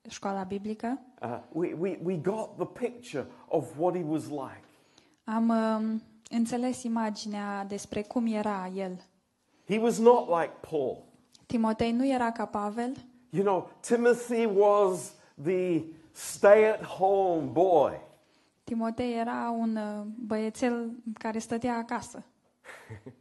[0.09, 4.63] școala biblică, uh, we, we, we got the picture of what he was like.
[5.23, 9.05] am uh, înțeles imaginea despre cum era el.
[9.67, 11.03] He was not like Paul.
[11.45, 12.95] Timotei nu era ca Pavel.
[13.29, 15.13] You know, Timothy was
[15.43, 18.01] the stay at home boy.
[18.63, 22.23] Timotei era un uh, băiețel care stătea acasă.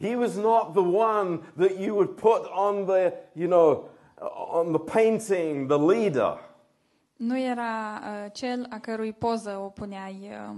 [0.00, 3.88] He was not the one that you would put on the, you know,
[4.52, 6.38] on the painting, the leader.
[7.16, 10.56] Nu era uh, cel a cărui poză o puneai uh,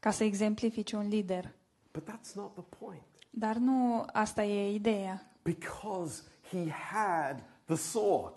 [0.00, 1.52] ca să exemplifici un lider.
[1.92, 3.11] But that's not the point.
[3.34, 5.22] Dar nu asta e ideea.
[5.42, 8.34] Because he had the sword.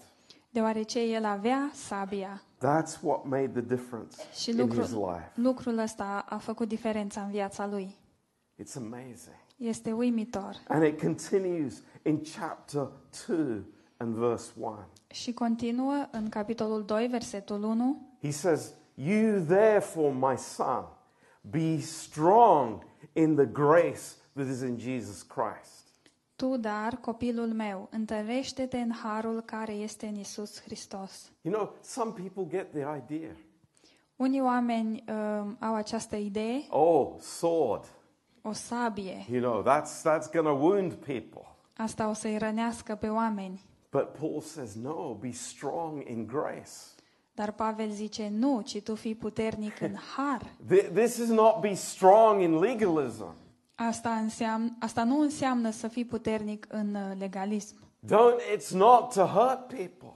[0.49, 5.31] Deoarece el avea sabia That's what made the difference și in his lucrul, life.
[5.35, 7.95] lucrul ăsta a făcut diferența în viața lui.
[8.61, 9.35] It's amazing.
[9.57, 10.55] Este uimitor.
[10.67, 12.87] And it continues in chapter
[13.27, 13.61] 2
[13.97, 14.77] and verse 1.
[15.07, 18.17] Și continuă în capitolul 2, versetul 1.
[18.21, 20.85] He says, You therefore, my son,
[21.41, 22.83] be strong
[23.13, 24.01] in the grace
[24.36, 25.83] that is in Jesus Christ.
[26.36, 31.31] Tu, dar, copilul meu, întărește-te în harul care este în Isus Hristos.
[31.41, 33.36] You know, some people get the idea.
[34.15, 37.86] Unii oameni um, au această idee, Oh, sword.
[38.41, 39.25] o sabie.
[39.31, 41.45] You know, that's, that's going to wound people.
[41.77, 43.63] Asta o să-i rănească pe oameni.
[43.91, 46.71] But Paul says, No, be strong in grace.
[47.33, 50.41] Dar Pavel zice, nu, ci tu fii puternic în har.
[50.41, 53.33] Th- This is not be strong in legalism.
[53.76, 57.76] Asta, înseamnă, asta nu înseamnă să fii puternic în uh, legalism.
[58.05, 60.13] Don't, it's not to hurt people.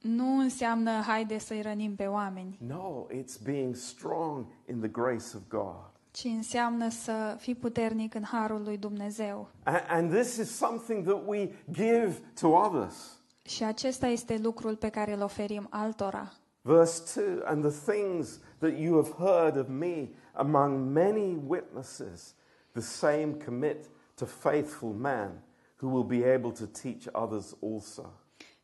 [0.00, 5.40] Nu înseamnă haide să-i rănim pe oameni, No, it's being strong in the grace of
[5.48, 5.90] God.
[6.10, 9.48] ci înseamnă să fii puternic în harul lui Dumnezeu.
[9.62, 13.20] And, and this is something that we give to others.
[13.42, 16.32] Și acesta este lucrul pe care îl oferim altora.
[16.62, 22.34] Verse 2 And the things that you have heard of me among many witnesses,
[22.76, 25.42] the same commit to faithful men
[25.80, 28.12] who will be able to teach others also.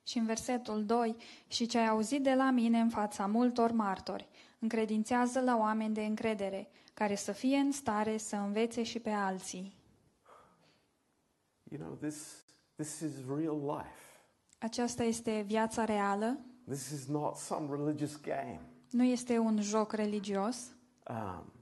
[0.03, 4.29] Și în versetul 2, și ce ai auzit de la mine în fața multor martori,
[4.59, 9.81] încredințează la oameni de încredere, care să fie în stare să învețe și pe alții.
[11.71, 12.45] You know, this,
[12.77, 13.97] this is real life.
[14.59, 16.39] Aceasta este viața reală,
[16.69, 18.61] This is not some religious game.
[18.91, 20.57] nu este un joc religios.
[21.09, 21.53] Um,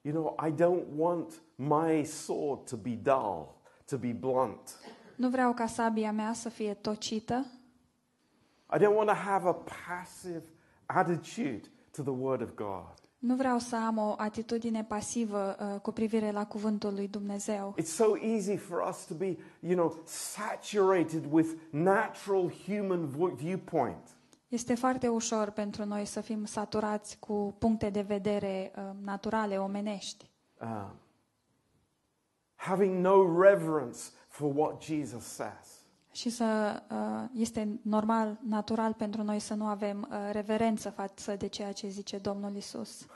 [0.00, 3.54] you know, I don't want my sword to be dull,
[3.86, 4.78] to be blunt.
[5.16, 7.46] Nu vreau ca sabia mea să fie tocită,
[8.74, 9.52] I don't want to have a
[9.88, 10.42] passive
[10.86, 12.94] attitude to the Word of God.
[13.18, 17.74] nu vreau să am o atitudine pasivă uh, cu privire la cuvântul lui Dumnezeu.
[17.80, 24.16] It's so easy for us to be, you know, saturated with natural human vo- viewpoint.
[24.48, 30.30] Este foarte ușor pentru noi să fim saturați cu puncte de vedere uh, naturale, omenești.
[30.60, 30.90] Um,
[32.64, 33.98] having no reverence
[34.28, 35.82] for what Jesus says.
[36.12, 41.46] Și să uh, este normal, natural pentru noi să nu avem uh, reverență față de
[41.46, 43.06] ceea ce zice Domnul Isus.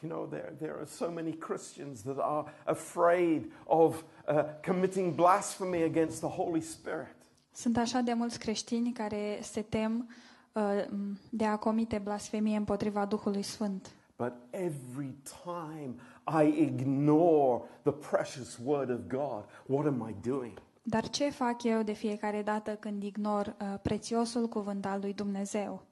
[0.00, 5.82] You know, there, there are so many Christians that are afraid of uh, committing blasphemy
[5.82, 7.16] against the Holy Spirit.
[7.52, 10.08] Sunt așa de mulți creștini care se tem
[10.52, 10.84] uh,
[11.30, 13.90] de a comite blasfemie împotriva Duhului Sfânt.
[14.16, 15.94] But every time
[16.28, 20.60] I ignore the precious Word of God, what am I doing?
[20.82, 25.82] Dar ce fac eu de fiecare dată când ignor uh, prețiosul cuvânt al lui Dumnezeu?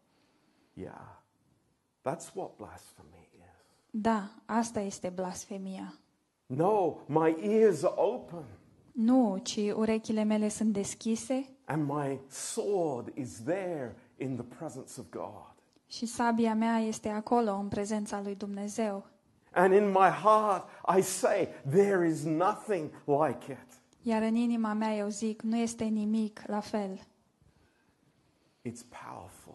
[0.72, 1.18] Yeah,
[2.02, 3.40] that's what blasphemy is.
[3.90, 5.94] Da, asta este blasfemia.
[6.46, 8.44] No, my ears are open
[8.92, 15.06] Nu, ci urechile mele sunt deschise and my sword is there in the presence of
[15.10, 15.54] God.
[15.86, 19.06] și sabia mea este acolo în prezența lui Dumnezeu.
[19.54, 23.80] And in my heart, I say, there is nothing like it.
[24.02, 27.00] Iar în inima mea eu zic, nu este nimic la fel.
[28.62, 29.54] It's powerful,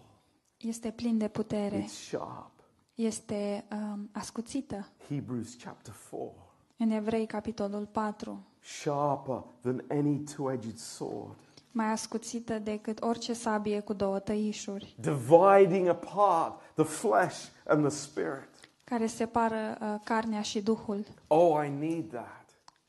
[0.58, 2.52] Este plin de putere, it's sharp.
[2.96, 4.88] este um, ascuțită.
[5.10, 6.34] Hebrews chapter 4
[6.78, 11.38] În Evrei, capitolul 4, sharper than any two edged sword,
[11.72, 18.48] mai ascuțită decât orice sabie cu două tăișuri, dividing apart the flesh and the spirit.
[18.90, 21.06] Care separă uh, carnea și duhul.
[21.28, 22.46] Oh, I need that.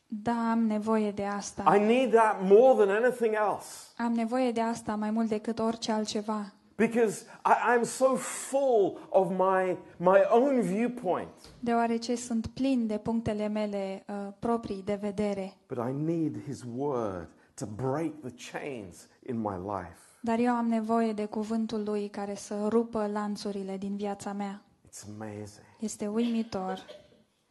[0.06, 1.76] Da, am nevoie de asta.
[1.76, 3.66] I need that more than anything else.
[3.96, 6.52] Am nevoie de asta mai mult decât orice altceva.
[6.76, 11.28] Because I, I'm so full of my, my own viewpoint.
[11.58, 15.56] Deoarece sunt plin de punctele mele uh, proprii de vedere.
[15.68, 19.98] But I need His Word to break the chains in my life.
[20.20, 24.62] Dar eu am nevoie de cuvântul lui care să rupă lanțurile din viața mea.
[24.88, 25.69] It's amazing.
[25.80, 26.78] Este uimitor.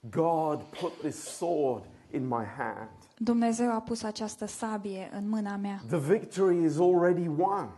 [0.09, 2.89] God put this sword in my hand.
[3.17, 7.69] Dumnezeu a pus această sabie în mâna mea The victory is already won.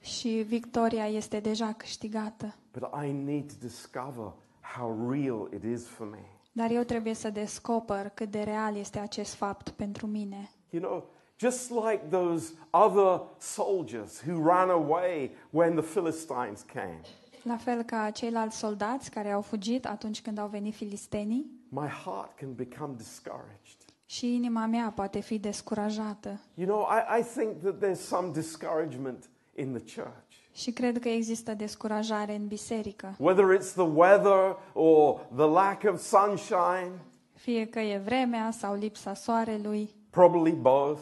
[0.00, 2.54] și victoria este deja câștigată.
[2.72, 4.32] But I need to discover
[4.76, 6.24] how real it is for me.
[6.52, 10.50] Dar eu trebuie să descoper cât de real este acest fapt pentru mine.
[10.70, 11.04] You know,
[11.38, 17.00] just like those other soldiers who ran away when the Philistines came.
[17.46, 22.36] La fel ca ceilalți soldați care au fugit atunci când au venit filistenii, My heart
[22.38, 23.76] can become discouraged.
[24.06, 26.40] și inima mea poate fi descurajată.
[26.54, 30.24] You know, I, I think that there's some discouragement in the church.
[30.52, 33.14] Și cred că există descurajare în biserică.
[33.18, 36.90] Whether it's the weather or the lack of sunshine,
[37.34, 41.00] Fie că e vremea sau lipsa soarelui, probably both.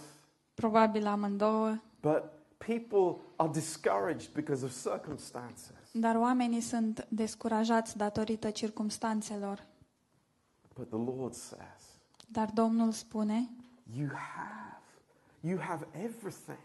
[0.54, 2.22] probabil amândouă, But
[2.56, 5.72] people are discouraged because of circumstances.
[5.96, 9.66] Dar oamenii sunt descurajați datorită circumstanțelor.
[10.74, 11.82] But the Lord says,
[12.28, 13.48] Dar Domnul spune,
[13.96, 14.82] You have.
[15.40, 16.58] You have everything.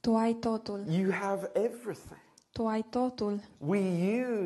[0.00, 2.20] tu ai totul, You have everything.
[2.52, 3.80] tu ai totul We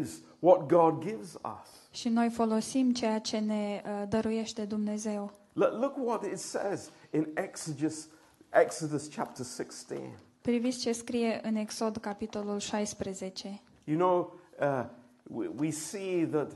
[0.01, 1.89] use what God gives us.
[1.91, 5.33] și noi folosim ceea ce ne uh, dăruiește Dumnezeu.
[5.53, 8.09] Look, look what it says in Exodus,
[8.51, 10.19] Exodus chapter 16.
[10.41, 13.61] Priviți ce scrie în Exod, capitolul 16.
[13.85, 14.85] You know, uh,
[15.23, 16.51] we, we see that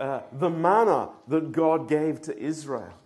[0.00, 2.96] uh, the manna that God gave to Israel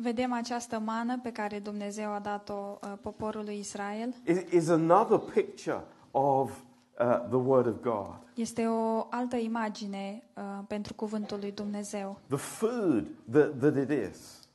[0.00, 4.14] Vedem această mană pe care Dumnezeu a dat-o uh, poporului Israel.
[4.26, 8.16] is, is another picture of uh, the Word of God.
[8.34, 12.18] Este o altă imagine uh, pentru cuvântul lui Dumnezeu.
[12.26, 14.46] The food that, that it is.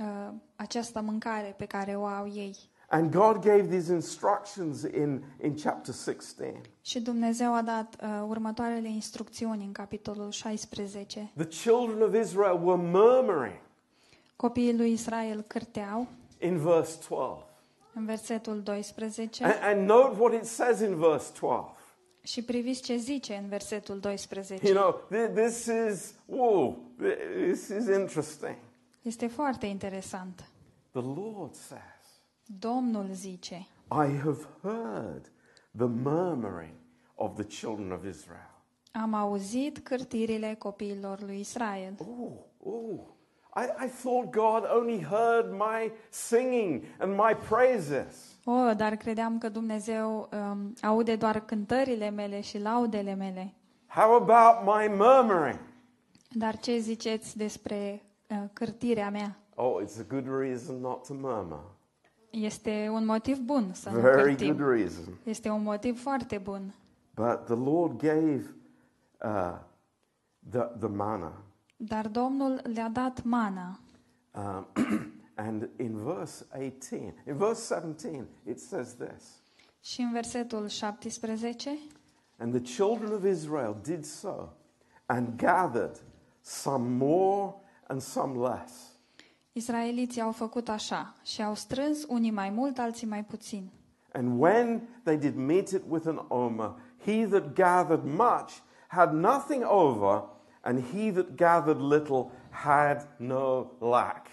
[0.00, 2.56] Uh, această mâncare pe care o au ei.
[2.88, 6.60] And God gave these instructions in, in chapter 16.
[6.82, 11.30] Și Dumnezeu a dat uh, următoarele instrucțiuni în capitolul 16.
[11.36, 13.58] The children of Israel were murmuring
[14.36, 16.06] Copiii lui Israel cârteau
[16.40, 17.44] in verse 12.
[17.94, 21.70] în versetul 12 And, and note what it says in verse 12.
[22.22, 24.66] și priviți ce zice în versetul 12.
[24.68, 28.56] You know, th- this is, whoa, th- this is interesting.
[29.02, 30.48] Este foarte interesant.
[30.90, 31.80] The Lord says,
[32.46, 35.30] Domnul zice, I have heard
[35.76, 36.74] the murmuring
[37.14, 38.50] of the children of Israel.
[38.92, 41.94] am auzit cârtirile copiilor lui Israel.
[41.98, 42.32] Oh,
[42.62, 43.00] oh.
[43.54, 48.38] I, I thought God only heard my singing and my praises.
[48.44, 53.54] Oh, dar credeam că Dumnezeu um, aude doar cântările mele și laudele mele.
[53.86, 55.60] How about my murmuring?
[56.30, 59.36] Dar ce ziceți despre uh, cârtirea mea?
[59.54, 61.75] Oh, it's a good reason not to murmur.
[62.44, 64.56] Este un motiv bun să nu Very cârtim.
[64.56, 65.18] good reason.
[65.22, 66.74] Este un motiv foarte bun.
[67.14, 68.54] But the Lord gave
[69.22, 69.58] uh,
[70.50, 71.32] the, the manna.
[71.76, 73.80] Dar Domnul le-a dat mana.
[74.34, 74.66] Um,
[75.34, 79.40] and in verse 18, in verse 17, it says this
[79.80, 81.78] Și în versetul 17,
[82.38, 84.52] And the children of Israel did so
[85.06, 86.02] and gathered
[86.40, 87.54] some more
[87.88, 88.95] and some less.
[89.56, 93.70] Israeliții au făcut așa și au strâns unii mai mult, alții mai puțin.
[94.12, 98.52] And when they did meet it with an omer, he that gathered much
[98.88, 100.24] had nothing over,
[100.60, 104.26] and he that gathered little had no lack.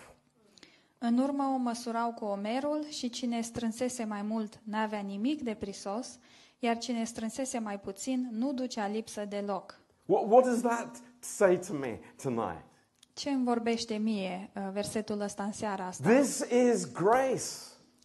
[0.97, 6.19] În urmă o măsurau cu omerul și cine strânsese mai mult n-avea nimic de prisos,
[6.59, 9.79] iar cine strânsese mai puțin nu ducea lipsă deloc.
[10.05, 12.71] What, what does that say to me tonight?
[13.13, 16.09] Ce îmi vorbește mie uh, versetul ăsta în seara asta?
[16.09, 16.39] This
[16.71, 17.43] is grace.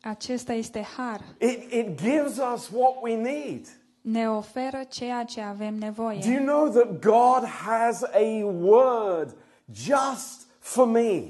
[0.02, 1.24] Acesta este har.
[1.40, 3.66] It, it gives us what we need.
[4.00, 6.38] Ne oferă ceea ce avem Do you nevoie.
[6.44, 9.36] know that God has a word
[9.72, 11.22] just for me?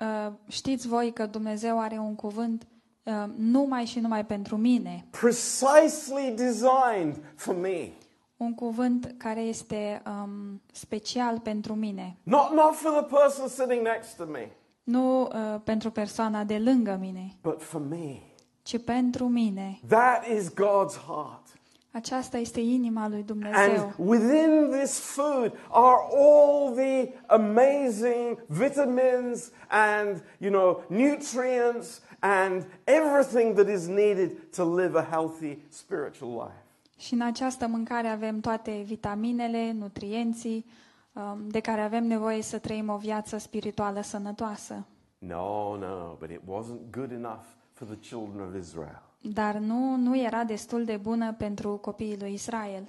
[0.00, 2.66] Uh, Știți voi că Dumnezeu are un cuvânt
[3.02, 5.06] uh, numai și numai pentru mine.
[5.10, 7.90] Precisely designed for me.
[8.36, 12.16] Un cuvânt care este um, special pentru mine.
[12.22, 14.50] Not, not for the person sitting next to me,
[14.84, 15.28] Nu uh,
[15.64, 18.20] pentru persoana de lângă mine, but for me.
[18.62, 19.78] ci pentru mine.
[19.88, 21.42] That is God's heart.
[21.90, 23.60] Aceasta este inima lui Dumnezeu.
[23.60, 33.54] And within this food are all the amazing vitamins and, you know, nutrients and everything
[33.54, 36.63] that is needed to live a healthy spiritual life.
[36.98, 40.66] Și în această mâncare avem toate vitaminele, nutrienții
[41.12, 44.86] um, de care avem nevoie să trăim o viață spirituală sănătoasă.
[45.18, 49.02] No, no, but it wasn't good enough for the children of Israel.
[49.20, 52.88] Dar nu, nu era destul de bună pentru copiii lui Israel.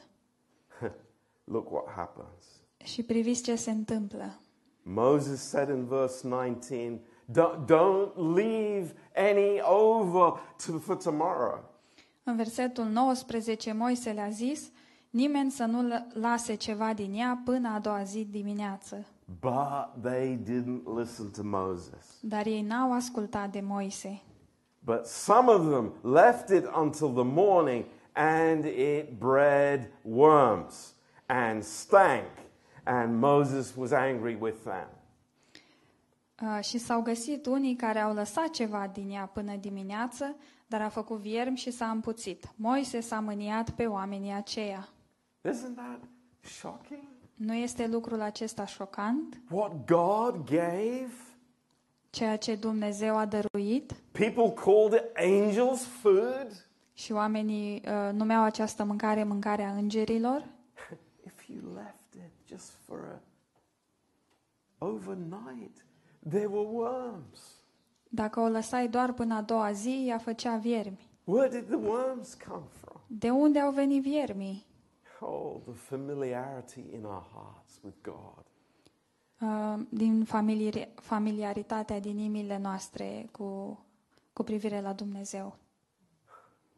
[1.43, 2.45] Look what happens.
[2.83, 4.39] Și priviți ce se întâmplă.
[4.83, 7.01] Moses said in verse 19,
[7.31, 11.63] don't, don't leave any over to, for tomorrow.
[12.27, 14.71] În versetul 19, Moise le-a zis,
[15.09, 19.05] nimeni să nu l- lase ceva din ea până a doua zi dimineață.
[19.39, 22.17] But they didn't listen to Moses.
[22.21, 24.21] Dar ei n-au ascultat de Moise.
[24.79, 30.95] But some of them left it until the morning, and it bred worms
[31.25, 32.27] and stank.
[32.83, 34.87] And Moses was angry with them.
[36.41, 40.35] Uh, și s-au găsit unii care au lăsat ceva din ea până dimineață,
[40.67, 42.45] dar a făcut viermi și s-a împuțit.
[42.55, 44.89] Moise s-a mâniat pe oamenii aceia.
[45.49, 45.99] Isn't that
[46.41, 47.03] shocking?
[47.33, 49.41] Nu este lucrul acesta șocant?
[49.49, 51.11] What God gave,
[52.09, 56.67] Ceea ce Dumnezeu a dăruit people called it angels' food.
[56.93, 60.45] și oamenii uh, numeau această mâncare mâncarea îngerilor.
[61.25, 62.99] If you left it just for
[64.77, 65.84] a overnight,
[66.29, 67.53] there were worms.
[68.09, 71.09] Dacă o lăsai doar până a doua zi, ea făcea viermi.
[71.23, 73.01] Where did the worms come from?
[73.07, 74.65] De unde au venit viermii?
[75.19, 78.43] Oh, the familiarity in our hearts with God.
[79.41, 83.79] Uh, din familiari- familiaritatea din inimile noastre cu,
[84.33, 85.55] cu privire la Dumnezeu.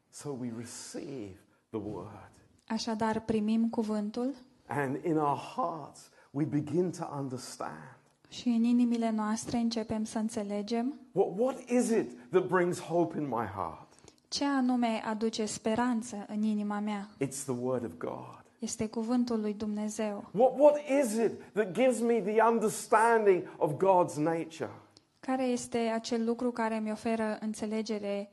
[0.09, 1.39] So we receive
[1.69, 2.31] the word.
[2.67, 4.33] Așadar, primim cuvântul
[4.67, 7.96] And in our hearts, we begin to understand.
[8.29, 13.23] Și în inimile noastre începem să înțelegem What, what is it that brings hope in
[13.27, 13.85] my heart?
[14.27, 17.07] ce anume aduce speranță în inima mea.
[17.25, 18.43] It's the word of God.
[18.59, 20.25] Este cuvântul lui Dumnezeu.
[20.31, 24.71] What, what is it that gives me the understanding of God's nature?
[25.19, 28.29] Care este acel lucru care mi oferă înțelegere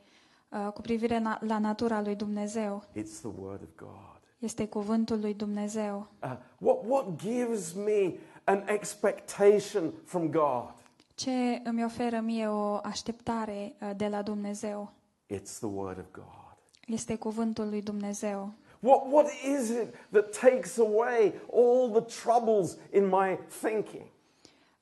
[0.48, 2.84] uh, cu privire na- la natura lui Dumnezeu?
[2.90, 4.20] It's the word of God.
[4.38, 6.06] Este cuvântul lui Dumnezeu.
[6.22, 8.14] Uh, what, what gives me
[8.44, 10.72] an expectation from God?
[11.14, 14.92] Ce îmi oferă mie o așteptare uh, de la Dumnezeu?
[15.34, 16.56] It's the word of God.
[16.86, 18.52] Este cuvântul lui Dumnezeu.
[18.80, 19.26] What, what
[19.58, 24.02] is it that takes away all the troubles in my thinking?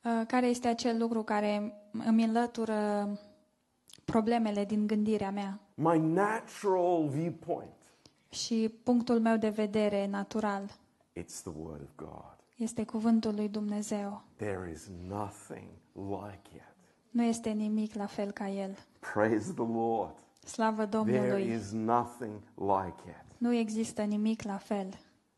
[0.03, 1.73] Uh, Care este acel lucru care
[2.05, 3.09] îmi înlătură
[4.05, 7.71] problemele din gândirea mea My natural viewpoint.
[8.29, 10.63] și punctul meu de vedere natural?
[11.19, 12.32] It's the word of God.
[12.55, 14.21] Este cuvântul lui Dumnezeu.
[14.35, 16.61] There is nothing like it.
[17.09, 18.77] Nu este nimic la fel ca el.
[19.13, 20.15] Praise the Lord.
[20.45, 21.51] Slavă There Domnului!
[21.53, 23.37] is nothing like it.
[23.37, 24.89] Nu există nimic la fel.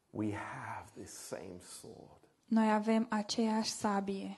[0.09, 4.37] We have this same sword, Noi avem aceeași sabie,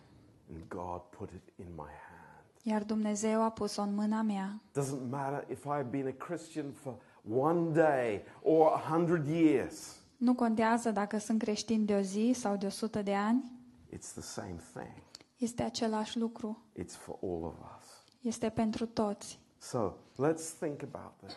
[0.54, 2.46] and God put it in my hand.
[2.64, 4.62] iar Dumnezeu a pus-o în mâna mea.
[4.80, 6.96] Doesn't matter if I've been a Christian for
[7.30, 12.56] one day or a hundred years, Nu contează dacă sunt creștin de o zi sau
[12.58, 13.52] de o sută de ani,
[13.96, 15.04] it's the same thing.
[15.38, 16.64] este același lucru.
[16.80, 18.04] It's for all of us.
[18.22, 19.40] Este pentru toți.
[19.58, 21.36] So let's think about this.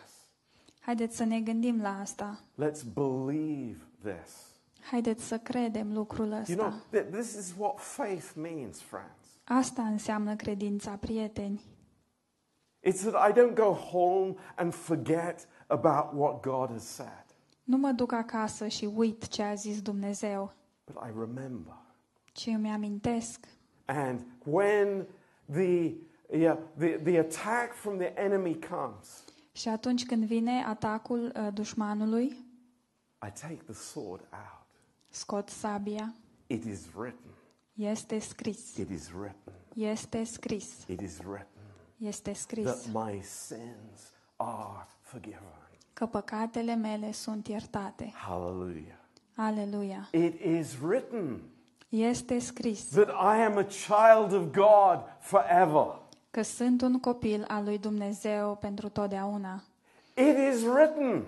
[0.79, 2.39] Haideți să ne gândim la asta.
[2.53, 4.49] Let's believe this.
[4.89, 6.81] Haideți să credem lucrul You know, ăsta.
[6.97, 9.15] th- this is what faith means, friends.
[9.43, 11.61] Asta înseamnă credința, prieteni.
[12.89, 17.20] It's that I don't go home and forget about what God has said,
[17.71, 20.53] Nu mă duc acasă și uit ce a zis Dumnezeu,
[20.85, 21.73] but I remember.
[22.31, 23.47] ci îmi amintesc.
[23.85, 25.07] And when
[25.51, 25.93] the,
[26.31, 32.25] yeah, the, the attack from the enemy comes, Și atunci când vine atacul uh, dușmanului,
[33.27, 34.67] I take the sword out.
[35.09, 36.13] scot sabia.
[36.47, 37.31] It is written.
[37.73, 38.77] Este scris.
[38.77, 39.53] It is written.
[39.75, 40.83] Este scris.
[40.87, 41.47] It is written
[41.97, 45.60] Este that scris my sins are forgiven.
[46.01, 48.13] Că păcatele mele sunt iertate.
[48.27, 48.97] Hallelujah.
[49.35, 50.07] Aleluia.
[50.11, 51.41] It is written
[51.89, 55.99] Este scris that I am a child of God forever.
[56.31, 59.63] că sunt un copil al lui Dumnezeu pentru totdeauna.
[60.13, 61.25] It is written.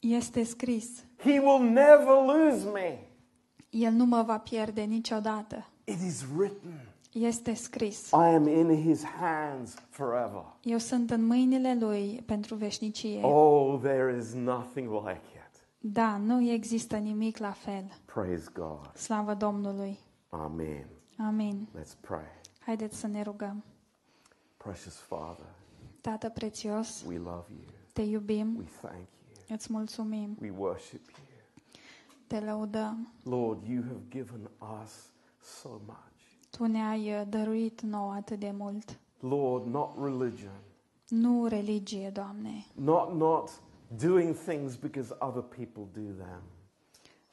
[0.00, 1.04] Este scris.
[1.16, 2.98] He will never lose me.
[3.70, 5.66] El nu mă va pierde niciodată.
[5.84, 6.80] It is written.
[7.18, 8.10] Este scris.
[8.10, 10.44] I am in his hands forever.
[10.62, 13.20] Eu sunt în mâinile lui pentru veșnicie.
[13.22, 15.66] Oh, there is nothing like it.
[15.78, 17.84] Da, nu există nimic la fel.
[18.14, 18.90] Praise God.
[18.96, 19.98] Slavă Domnului.
[20.28, 20.86] Amen.
[21.18, 21.68] Amin.
[21.78, 22.40] Let's pray.
[22.60, 23.64] Haideți să ne rugăm.
[24.56, 25.46] Precious Father,
[26.00, 27.64] Tată prețios, we love you.
[27.92, 29.56] te iubim, We thank you.
[29.56, 31.80] îți mulțumim, We worship you.
[32.26, 33.12] te lăudăm.
[33.22, 34.50] Lord, you have given
[34.82, 34.90] us
[35.60, 36.05] so much.
[36.56, 38.98] Tu ne-ai uh, dăruit nouă atât de mult.
[39.20, 40.60] Lord, not religion,
[41.08, 42.66] Nu religie, Doamne.
[42.74, 43.60] not not
[43.96, 46.42] doing things because other people do them.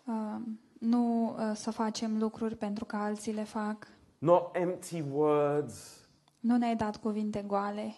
[0.05, 0.41] Uh,
[0.80, 3.88] nu uh, să facem lucruri pentru că alții le fac.
[4.17, 6.07] Not empty words
[6.39, 7.95] Nu ne-ai dat cuvinte goale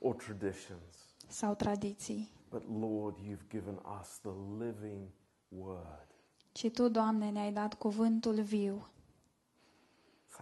[0.00, 4.30] or traditions, sau tradiții, but Lord, you've given us the
[4.64, 5.08] living
[5.48, 6.06] word.
[6.52, 8.86] ci Tu, Doamne, ne-ai dat cuvântul viu.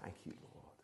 [0.00, 0.76] Thank you, Lord.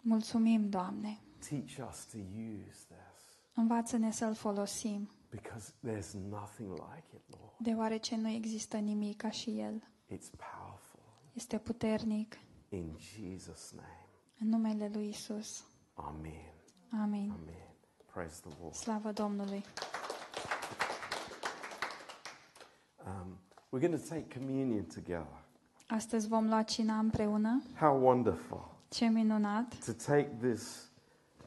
[0.00, 1.18] Mulțumim, Doamne.
[1.48, 7.52] Teach us to use this Învață-ne să-l folosim, because there's nothing like it, Lord.
[7.58, 9.82] deoarece nu există nimic ca și el.
[10.06, 11.00] It's powerful.
[11.32, 12.38] Este puternic.
[12.68, 14.06] In Jesus' name.
[14.40, 15.64] În numele lui Isus.
[15.94, 16.52] Amen.
[17.02, 17.30] Amin.
[17.30, 17.74] Amen.
[18.12, 18.74] Praise the Lord.
[18.74, 19.64] Slavă Domnului.
[23.06, 23.38] Um,
[23.70, 25.44] we're going to take communion together.
[25.90, 27.62] Astăzi vom lua cina împreună.
[27.80, 29.74] How wonderful Ce minunat!
[29.86, 30.88] to take this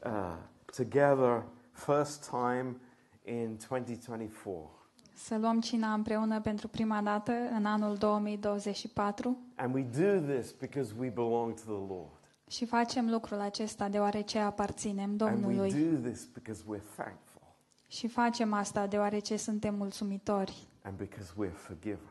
[0.06, 0.36] uh,
[0.76, 2.76] together first time
[3.24, 4.70] in 2024.
[5.14, 10.94] Să luăm cina împreună pentru prima dată în anul 2024 And we do this because
[10.98, 12.10] we belong to the Lord.
[12.48, 15.70] și facem lucrul acesta deoarece aparținem And we Domnului.
[15.72, 17.42] do this because we're thankful
[17.88, 22.10] Și facem asta deoarece suntem mulțumitori and because we're forgiven.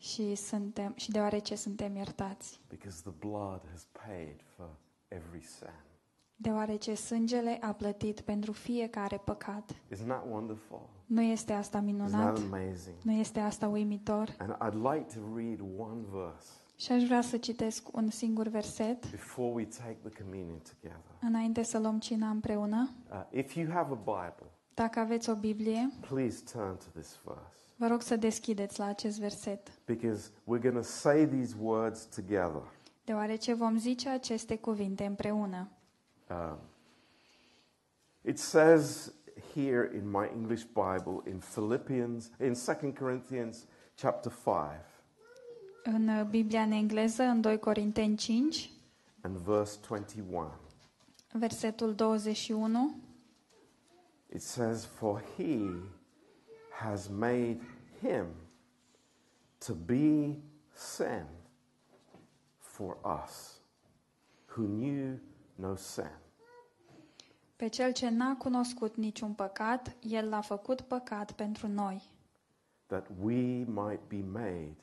[0.00, 2.60] Și, suntem, și deoarece suntem iertați.
[2.68, 4.68] Because the blood has paid for
[5.08, 5.74] every sin.
[6.36, 9.72] Deoarece sângele a plătit pentru fiecare păcat.
[9.94, 10.88] Isn't that wonderful?
[11.06, 12.34] Nu este asta Isn't minunat?
[12.34, 12.96] that amazing?
[13.02, 14.34] Nu este asta uimitor?
[14.38, 19.10] And I'd like to read one verse Și aș vrea să citesc un singur verset
[19.10, 21.16] before we take the communion together.
[21.20, 22.90] înainte să luăm cina împreună.
[23.10, 27.59] Uh, if you have a Bible, Dacă aveți o Biblie, please turn to this verse
[27.80, 32.62] vă rog să deschideți la acest verset, because we're going to say these words together.
[33.04, 35.68] deoarece vom zice aceste cuvinte împreună.
[36.30, 36.58] Um,
[38.22, 39.12] it says
[39.54, 43.64] here in my English Bible in Philippians, in 2 Corinthians
[44.00, 44.54] chapter 5
[45.82, 48.70] În uh, Biblia în engleză, în 2 Corinteni 5,
[49.20, 50.50] and verse 21.
[51.32, 52.94] versetul 21,
[54.34, 55.58] It says, For he
[56.80, 57.58] has made
[58.00, 58.26] him
[59.58, 60.36] to be
[60.74, 61.24] sin
[62.58, 63.60] for us
[64.56, 65.18] who knew
[65.54, 66.10] no sin,
[67.56, 72.02] pe cel ce n-a cunoscut niciun păcat, el l-a făcut păcat pentru noi,
[72.86, 74.76] that we might be made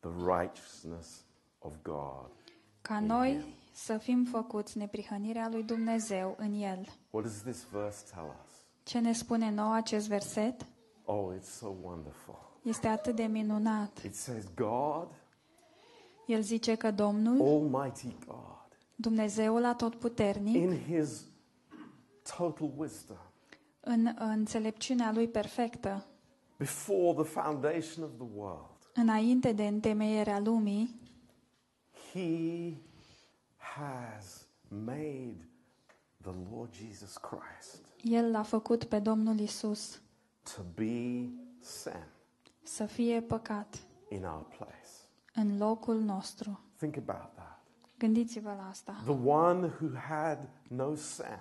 [0.00, 0.10] the
[0.40, 1.24] righteousness
[1.58, 2.30] of God.
[2.82, 3.54] ca In noi him.
[3.72, 6.86] să fim făcuți neprihănirea lui Dumnezeu în el.
[7.10, 8.50] What does this verse tell us?
[8.82, 10.66] Ce ne spune nou acest verset?
[11.12, 12.38] Oh, it's so wonderful.
[12.62, 14.02] Este atât de minunat.
[14.02, 15.08] It says, God,
[16.26, 21.24] El zice că Domnul, Almighty God, Dumnezeul atotputernic, in his
[22.36, 23.16] total wisdom,
[23.80, 26.06] în înțelepciunea lui perfectă,
[26.58, 31.00] before the foundation of the world, înainte de întemeierea lumii,
[32.12, 32.76] he
[33.56, 35.48] has made
[36.22, 40.00] the Lord Jesus Christ El l-a făcut pe Domnul Isus
[40.54, 41.28] to be
[41.58, 42.04] sin
[42.62, 43.78] să fie păcat
[44.08, 44.90] in our place.
[45.34, 46.60] în locul nostru.
[46.76, 47.60] Think about that.
[47.98, 48.92] Gândiți-vă la asta.
[49.04, 51.40] The one who had no sin.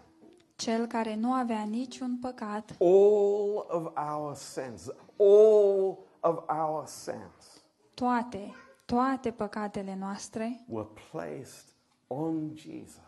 [0.56, 8.54] Cel care nu avea niciun păcat, All of our sins, all of our sins toate,
[8.86, 11.76] toate păcatele noastre were placed
[12.08, 13.00] on Jesus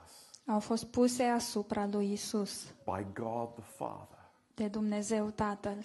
[0.45, 4.20] au fost puse asupra lui Isus, by God the Father,
[4.53, 5.77] de Dumnezeu Tatăl,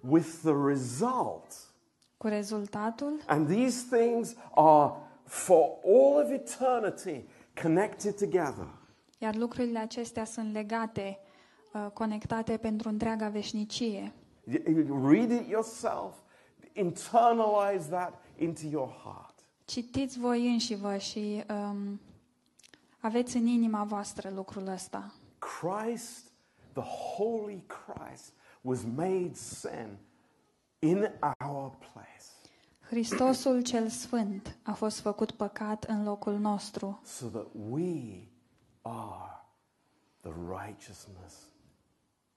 [0.00, 1.46] with the result.
[2.16, 4.92] cu rezultatul And these things are
[5.24, 7.24] for all of eternity
[7.62, 8.66] connected together.
[9.18, 11.18] Iar lucrurile acestea sunt legate,
[11.72, 14.12] uh, conectate pentru întreaga veșnicie.
[14.44, 16.14] You- you Read it yourself,
[16.72, 19.34] internalize that into your heart.
[19.64, 22.00] Citiți voi înși-vă și um,
[23.00, 25.14] aveți în inima voastră lucrul ăsta.
[25.38, 26.30] Christ,
[26.74, 26.82] the
[27.16, 29.98] Holy Christ, was made sin
[30.78, 31.10] in
[31.44, 32.14] our place
[32.94, 38.28] Hristosul cel Sfânt a fost făcut păcat în locul nostru, so that we
[38.82, 39.46] are
[40.20, 41.34] the righteousness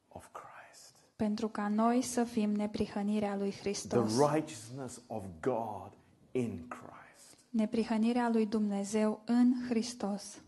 [0.07, 5.91] of Christ, pentru ca noi să fim neprihănirea lui the Hristos, righteousness of God
[6.31, 7.37] in Christ.
[7.49, 10.41] neprihănirea lui Dumnezeu în Hristos.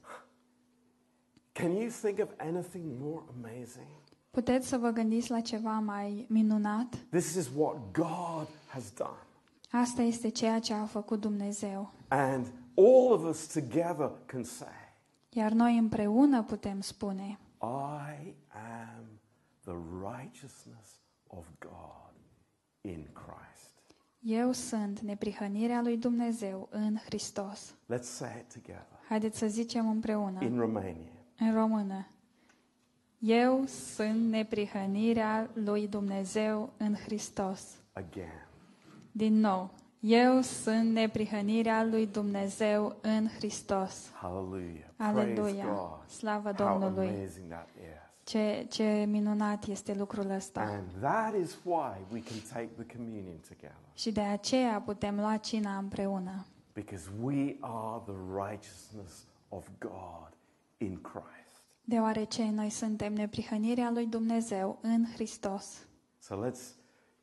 [1.60, 3.88] Can you think of anything more amazing?
[4.32, 6.96] Puteți să vă gândiți la ceva mai minunat?
[7.10, 9.18] This is what God has done.
[9.72, 11.92] Asta este ceea ce a făcut Dumnezeu.
[12.08, 12.46] And
[12.76, 14.94] all of us together can say,
[15.30, 19.20] Iar noi împreună putem spune, I am
[19.64, 19.76] the
[20.12, 22.14] righteousness of God
[22.82, 23.74] in Christ.
[24.20, 27.76] Eu sunt neprihănirea lui Dumnezeu în Hristos.
[27.94, 31.19] Let's say it together Haideți să zicem împreună, in Romania.
[31.40, 32.08] În română.
[33.18, 37.82] Eu sunt neprihănirea lui Dumnezeu în Hristos.
[37.94, 38.48] Again.
[39.12, 39.70] Din nou,
[40.00, 44.12] Eu sunt neprihănirea lui Dumnezeu în Hristos.
[44.14, 44.88] Hallelujah.
[44.96, 45.66] Praise Aleluia.
[45.66, 46.10] God.
[46.10, 47.08] Slavă How Domnului.
[47.08, 47.98] amazing that is.
[48.24, 50.62] Ce, ce minunat este lucrul ăsta.
[50.62, 53.78] And that is why we can take the communion together.
[53.94, 56.46] Și de aceea putem lua cina împreună.
[56.74, 58.16] Because we are the
[58.48, 60.38] righteousness of God
[60.80, 61.64] in Christ.
[61.82, 65.88] Deoarece noi suntem neprihănirea lui Dumnezeu în Hristos.
[66.20, 66.76] So let's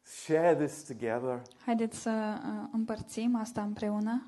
[0.03, 1.43] share this together.
[1.65, 4.27] Haideți să uh, împărțim asta împreună.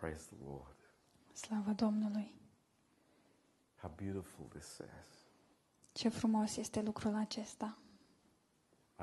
[0.00, 0.76] Praise the Lord.
[1.32, 2.34] Slavă Domnului!
[3.80, 5.26] How beautiful this says.
[5.92, 7.78] Ce frumos este lucrul acesta.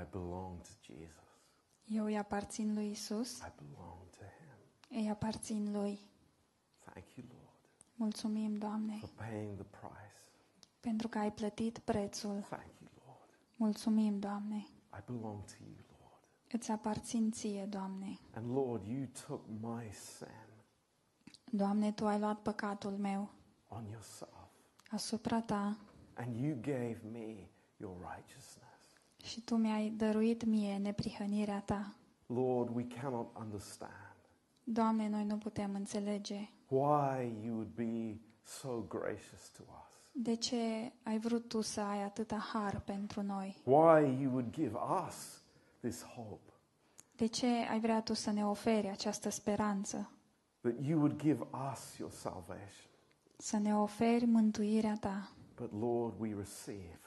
[0.02, 1.24] I belong to Jesus.
[1.86, 5.00] Eu îi aparțin lui Isus, I belong to Him.
[5.00, 6.00] îi aparțin lui.
[6.80, 10.20] Thank you, Lord, Mulțumim, Doamne, for paying the price.
[10.80, 12.42] pentru că ai plătit prețul.
[12.42, 13.30] Thank you, Lord.
[13.56, 14.56] Mulțumim, Doamne.
[14.98, 16.24] I belong to you, Lord.
[16.52, 18.20] Îți aparțin ție, Doamne.
[18.34, 20.45] And Lord, you took my sin
[21.56, 23.30] Doamne, Tu ai luat păcatul meu
[23.69, 24.30] on yourself
[24.91, 25.77] asupra Ta
[26.14, 28.64] and you gave me your righteousness.
[29.23, 31.95] și Tu mi-ai dăruit mie neprihănirea Ta.
[32.26, 34.15] Lord, we cannot understand
[34.64, 40.10] Doamne, noi nu putem înțelege why you would be so gracious to us.
[40.11, 43.61] de ce ai vrut Tu să ai atâta har pentru noi.
[43.64, 44.77] Why you would give
[45.07, 45.41] us
[45.80, 46.53] this hope.
[47.15, 50.10] De ce ai vrea Tu să ne oferi această speranță,
[50.66, 51.40] That you would give
[51.72, 52.90] us your salvation.
[53.38, 55.32] să ne oferi mântuirea Ta.
[55.56, 57.00] But Lord, we receive.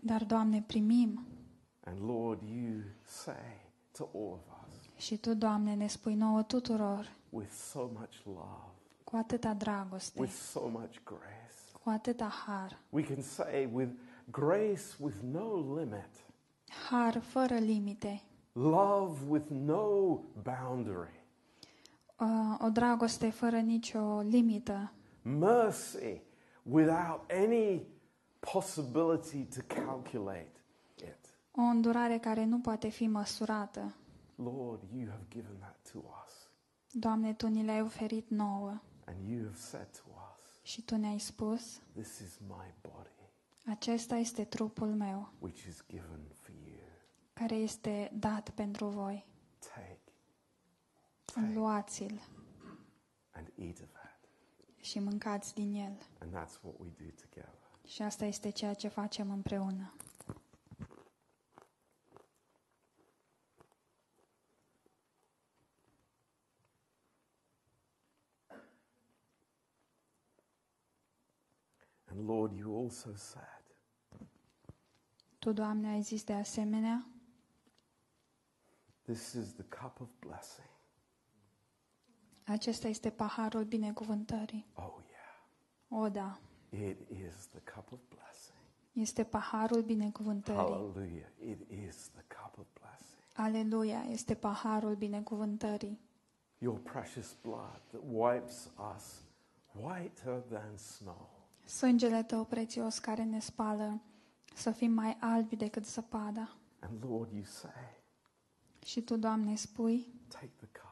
[0.00, 1.26] Dar, Doamne, primim
[1.84, 7.12] And Lord, you say to all of us și Tu, Doamne, ne spui nouă tuturor
[7.30, 8.72] with so much love,
[9.04, 11.54] cu atâta dragoste, with so much grace.
[11.82, 13.90] cu atâta har, We can say with
[14.30, 16.08] grace with no limit,
[16.90, 18.22] har fără limite,
[18.52, 21.19] love with no boundary,
[22.60, 24.92] o dragoste fără nicio limită,
[25.22, 26.20] mercy
[26.62, 27.86] without any
[28.52, 30.52] possibility to calculate
[30.96, 31.34] it.
[31.56, 33.94] o îndurare care nu poate fi măsurată.
[34.34, 36.48] Lord, you have given that to us.
[36.92, 40.02] Doamne, Tu ni le-ai oferit nouă And you have said to
[40.32, 43.08] us, și Tu ne-ai spus, This is my body,
[43.66, 46.78] acesta este trupul meu, which is given for you.
[47.32, 49.26] care este dat pentru voi.
[51.32, 52.20] Take, take Luați-l
[53.32, 54.18] and eat of that.
[54.80, 55.98] și mâncați din el.
[56.20, 57.58] And that's what we do together.
[57.86, 59.92] Și asta este ceea ce facem împreună.
[72.10, 73.44] And Lord, you also said,
[75.38, 77.06] Tu, Doamne, ai zis de asemenea,
[79.02, 80.68] This is the cup of blessing.
[82.50, 84.66] Acesta este paharul binecuvântării.
[84.74, 86.02] Oh, yeah.
[86.04, 88.58] O, da, It is the cup of blessing.
[88.92, 90.60] este paharul binecuvântării.
[90.60, 91.28] Hallelujah.
[91.46, 93.18] It is the cup of blessing.
[93.34, 96.00] Aleluia, este paharul binecuvântării.
[96.58, 99.22] Your precious blood that wipes us
[99.82, 101.28] whiter than snow.
[101.64, 104.00] Sângele Tău prețios care ne spală
[104.54, 106.56] să fim mai albi decât zăpada.
[106.78, 107.98] And Lord, you say,
[108.84, 110.89] Și Tu, Doamne, spui, take the cup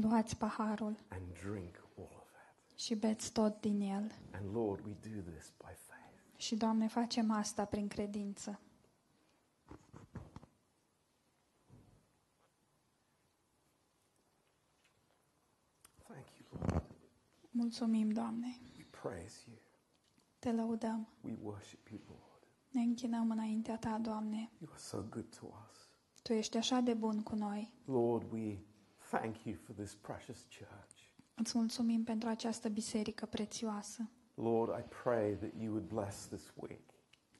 [0.00, 2.28] luați paharul and drink all of
[2.70, 2.78] it.
[2.78, 4.12] și beți tot din el.
[4.32, 5.98] And Lord, we do this by faith.
[6.36, 8.60] Și, Doamne, facem asta prin credință.
[16.06, 16.84] Thank you, Lord.
[17.50, 18.60] Mulțumim, Doamne.
[18.78, 19.58] We praise you.
[20.38, 21.08] Te lăudăm.
[21.20, 22.46] We worship you, Lord.
[22.68, 24.50] Ne închinăm înaintea Ta, Doamne.
[24.58, 25.88] You are so good to us.
[26.22, 27.72] Tu ești așa de bun cu noi.
[27.84, 28.58] Lord, we
[29.10, 30.98] thank you for this precious church.
[31.34, 34.10] Îți mulțumim pentru această biserică prețioasă.
[34.34, 36.80] Lord, I pray that you would bless this week.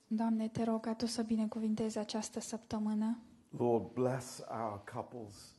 [0.06, 3.18] Doamne, te rog ca Tu să binecuvintezi această săptămână.
[3.51, 5.55] Lord, bless our couples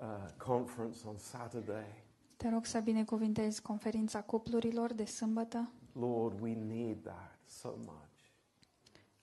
[0.00, 0.06] uh,
[0.36, 2.04] conference on Saturday.
[2.36, 5.70] Te rog să binecuvintezi conferința cuplurilor de sâmbătă.
[5.92, 8.06] Lord, we need that so much.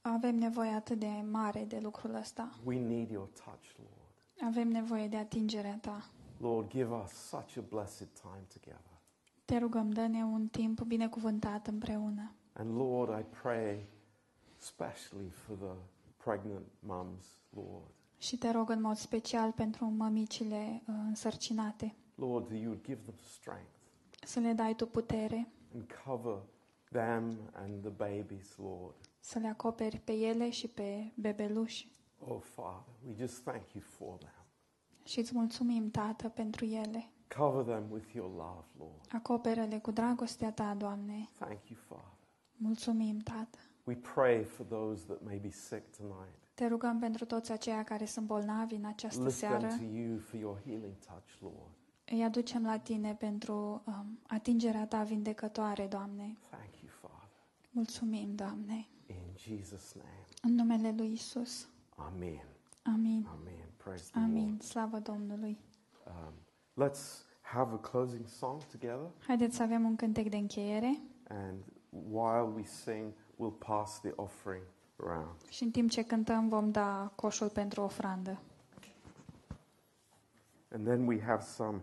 [0.02, 2.50] Avem nevoie atât de mare de lucrul ăsta.
[2.64, 3.95] We need your touch, Lord.
[4.42, 6.10] Avem nevoie de atingerea ta.
[6.38, 9.00] Lord, give us such a blessed time together.
[9.46, 12.32] Te rugăm, dă-ne un timp binecuvântat împreună.
[12.54, 13.86] And Lord, I pray
[14.60, 15.76] especially for the
[16.24, 17.90] pregnant mums, Lord.
[18.18, 21.96] Și te rog în mod special pentru mămicile uh, însărcinate.
[22.16, 23.70] Lord, that you would give them strength
[24.26, 26.38] Să le dai tu putere, and cover
[26.92, 28.96] them and the babies, Lord.
[29.20, 31.88] să le acoperi pe ele și pe bebeluși.
[32.20, 34.30] Oh, Father, we just thank you for them.
[35.04, 37.10] Și îți mulțumim, Tată, pentru ele.
[37.38, 39.02] Cover them with your love, Lord.
[39.12, 41.30] Acoperă-le cu dragostea ta, Doamne.
[41.40, 42.18] Thank you, Father.
[42.56, 43.58] Mulțumim, Tată.
[43.84, 46.34] We pray for those that may be sick tonight.
[46.54, 49.76] Te rugăm pentru toți aceia care sunt bolnavi în această Lift them seară.
[49.76, 51.74] to you for your healing touch, Lord.
[52.06, 56.38] Îi aducem la Tine pentru um, atingerea Ta vindecătoare, Doamne.
[56.50, 57.30] Thank you, Father.
[57.72, 58.88] Mulțumim, Doamne.
[59.08, 60.26] In Jesus' name.
[60.42, 61.68] În numele Lui Isus.
[61.96, 62.44] Amen.
[62.84, 63.28] Amin.
[63.40, 63.70] Amen.
[63.78, 64.48] Praise the Amin.
[64.48, 64.62] Lord.
[64.62, 65.58] Slavă Domnului.
[66.08, 66.34] Um,
[66.90, 69.10] let's have a closing song together.
[69.28, 71.00] Haideți să avem un cântec de încheiere
[71.30, 71.58] And
[72.12, 74.64] while we sing, we'll pass the offering
[75.04, 75.36] around.
[75.50, 78.40] și în timp ce cântăm vom da coșul pentru ofrandă.
[80.72, 81.82] And then we have some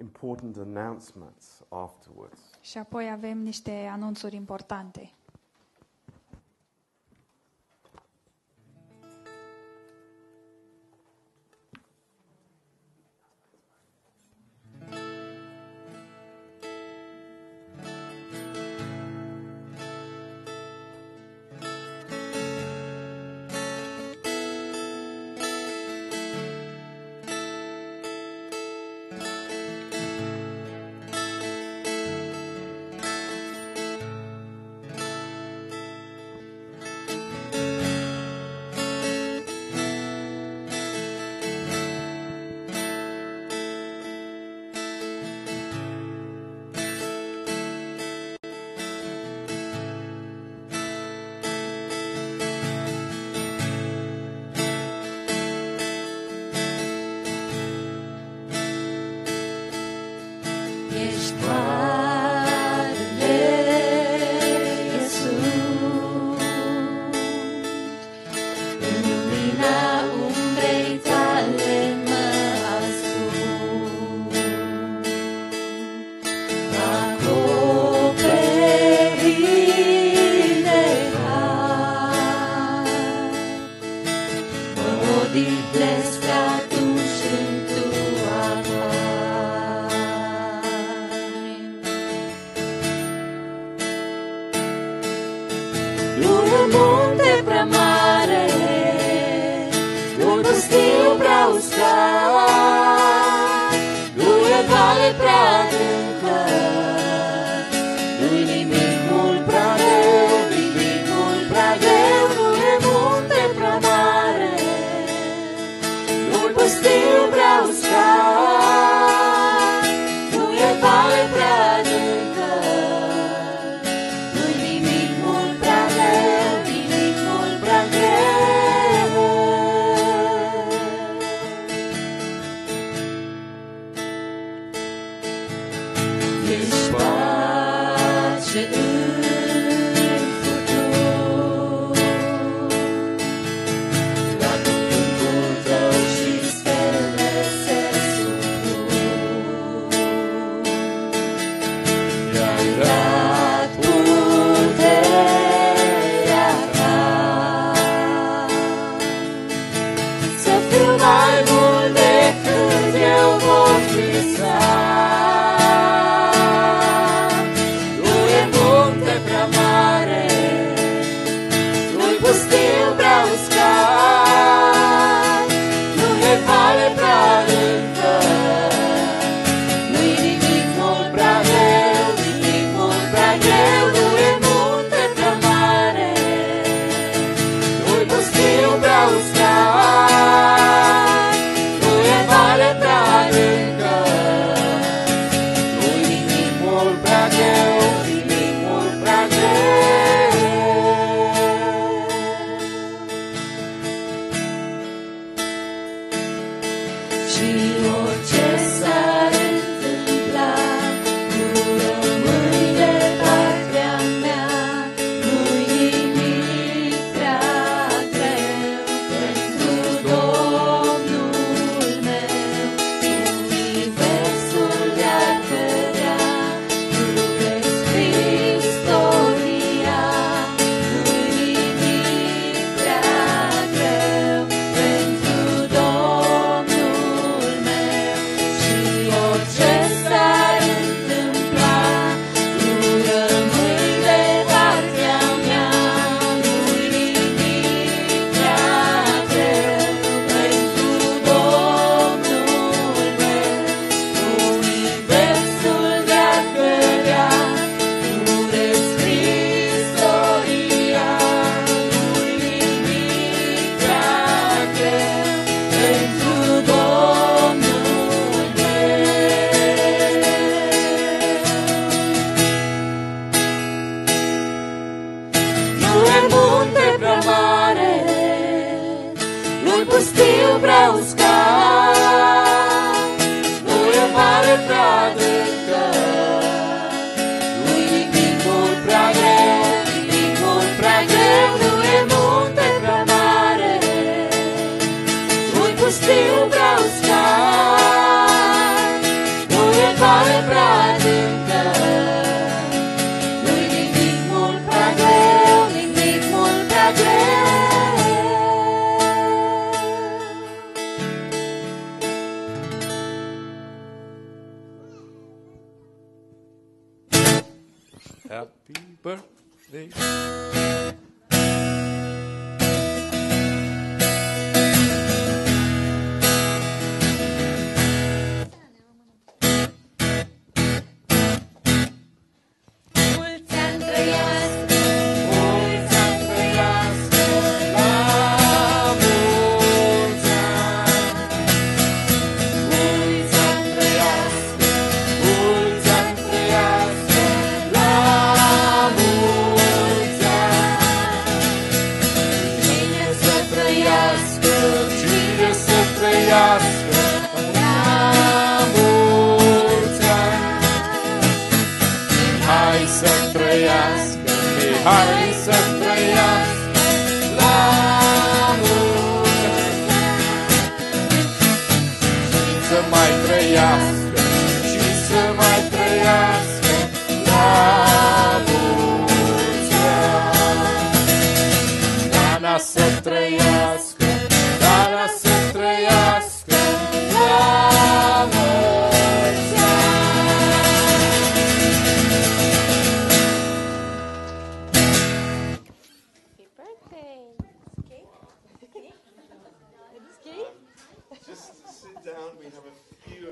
[0.00, 2.40] important announcements afterwards.
[2.60, 5.12] Și apoi avem niște anunțuri importante.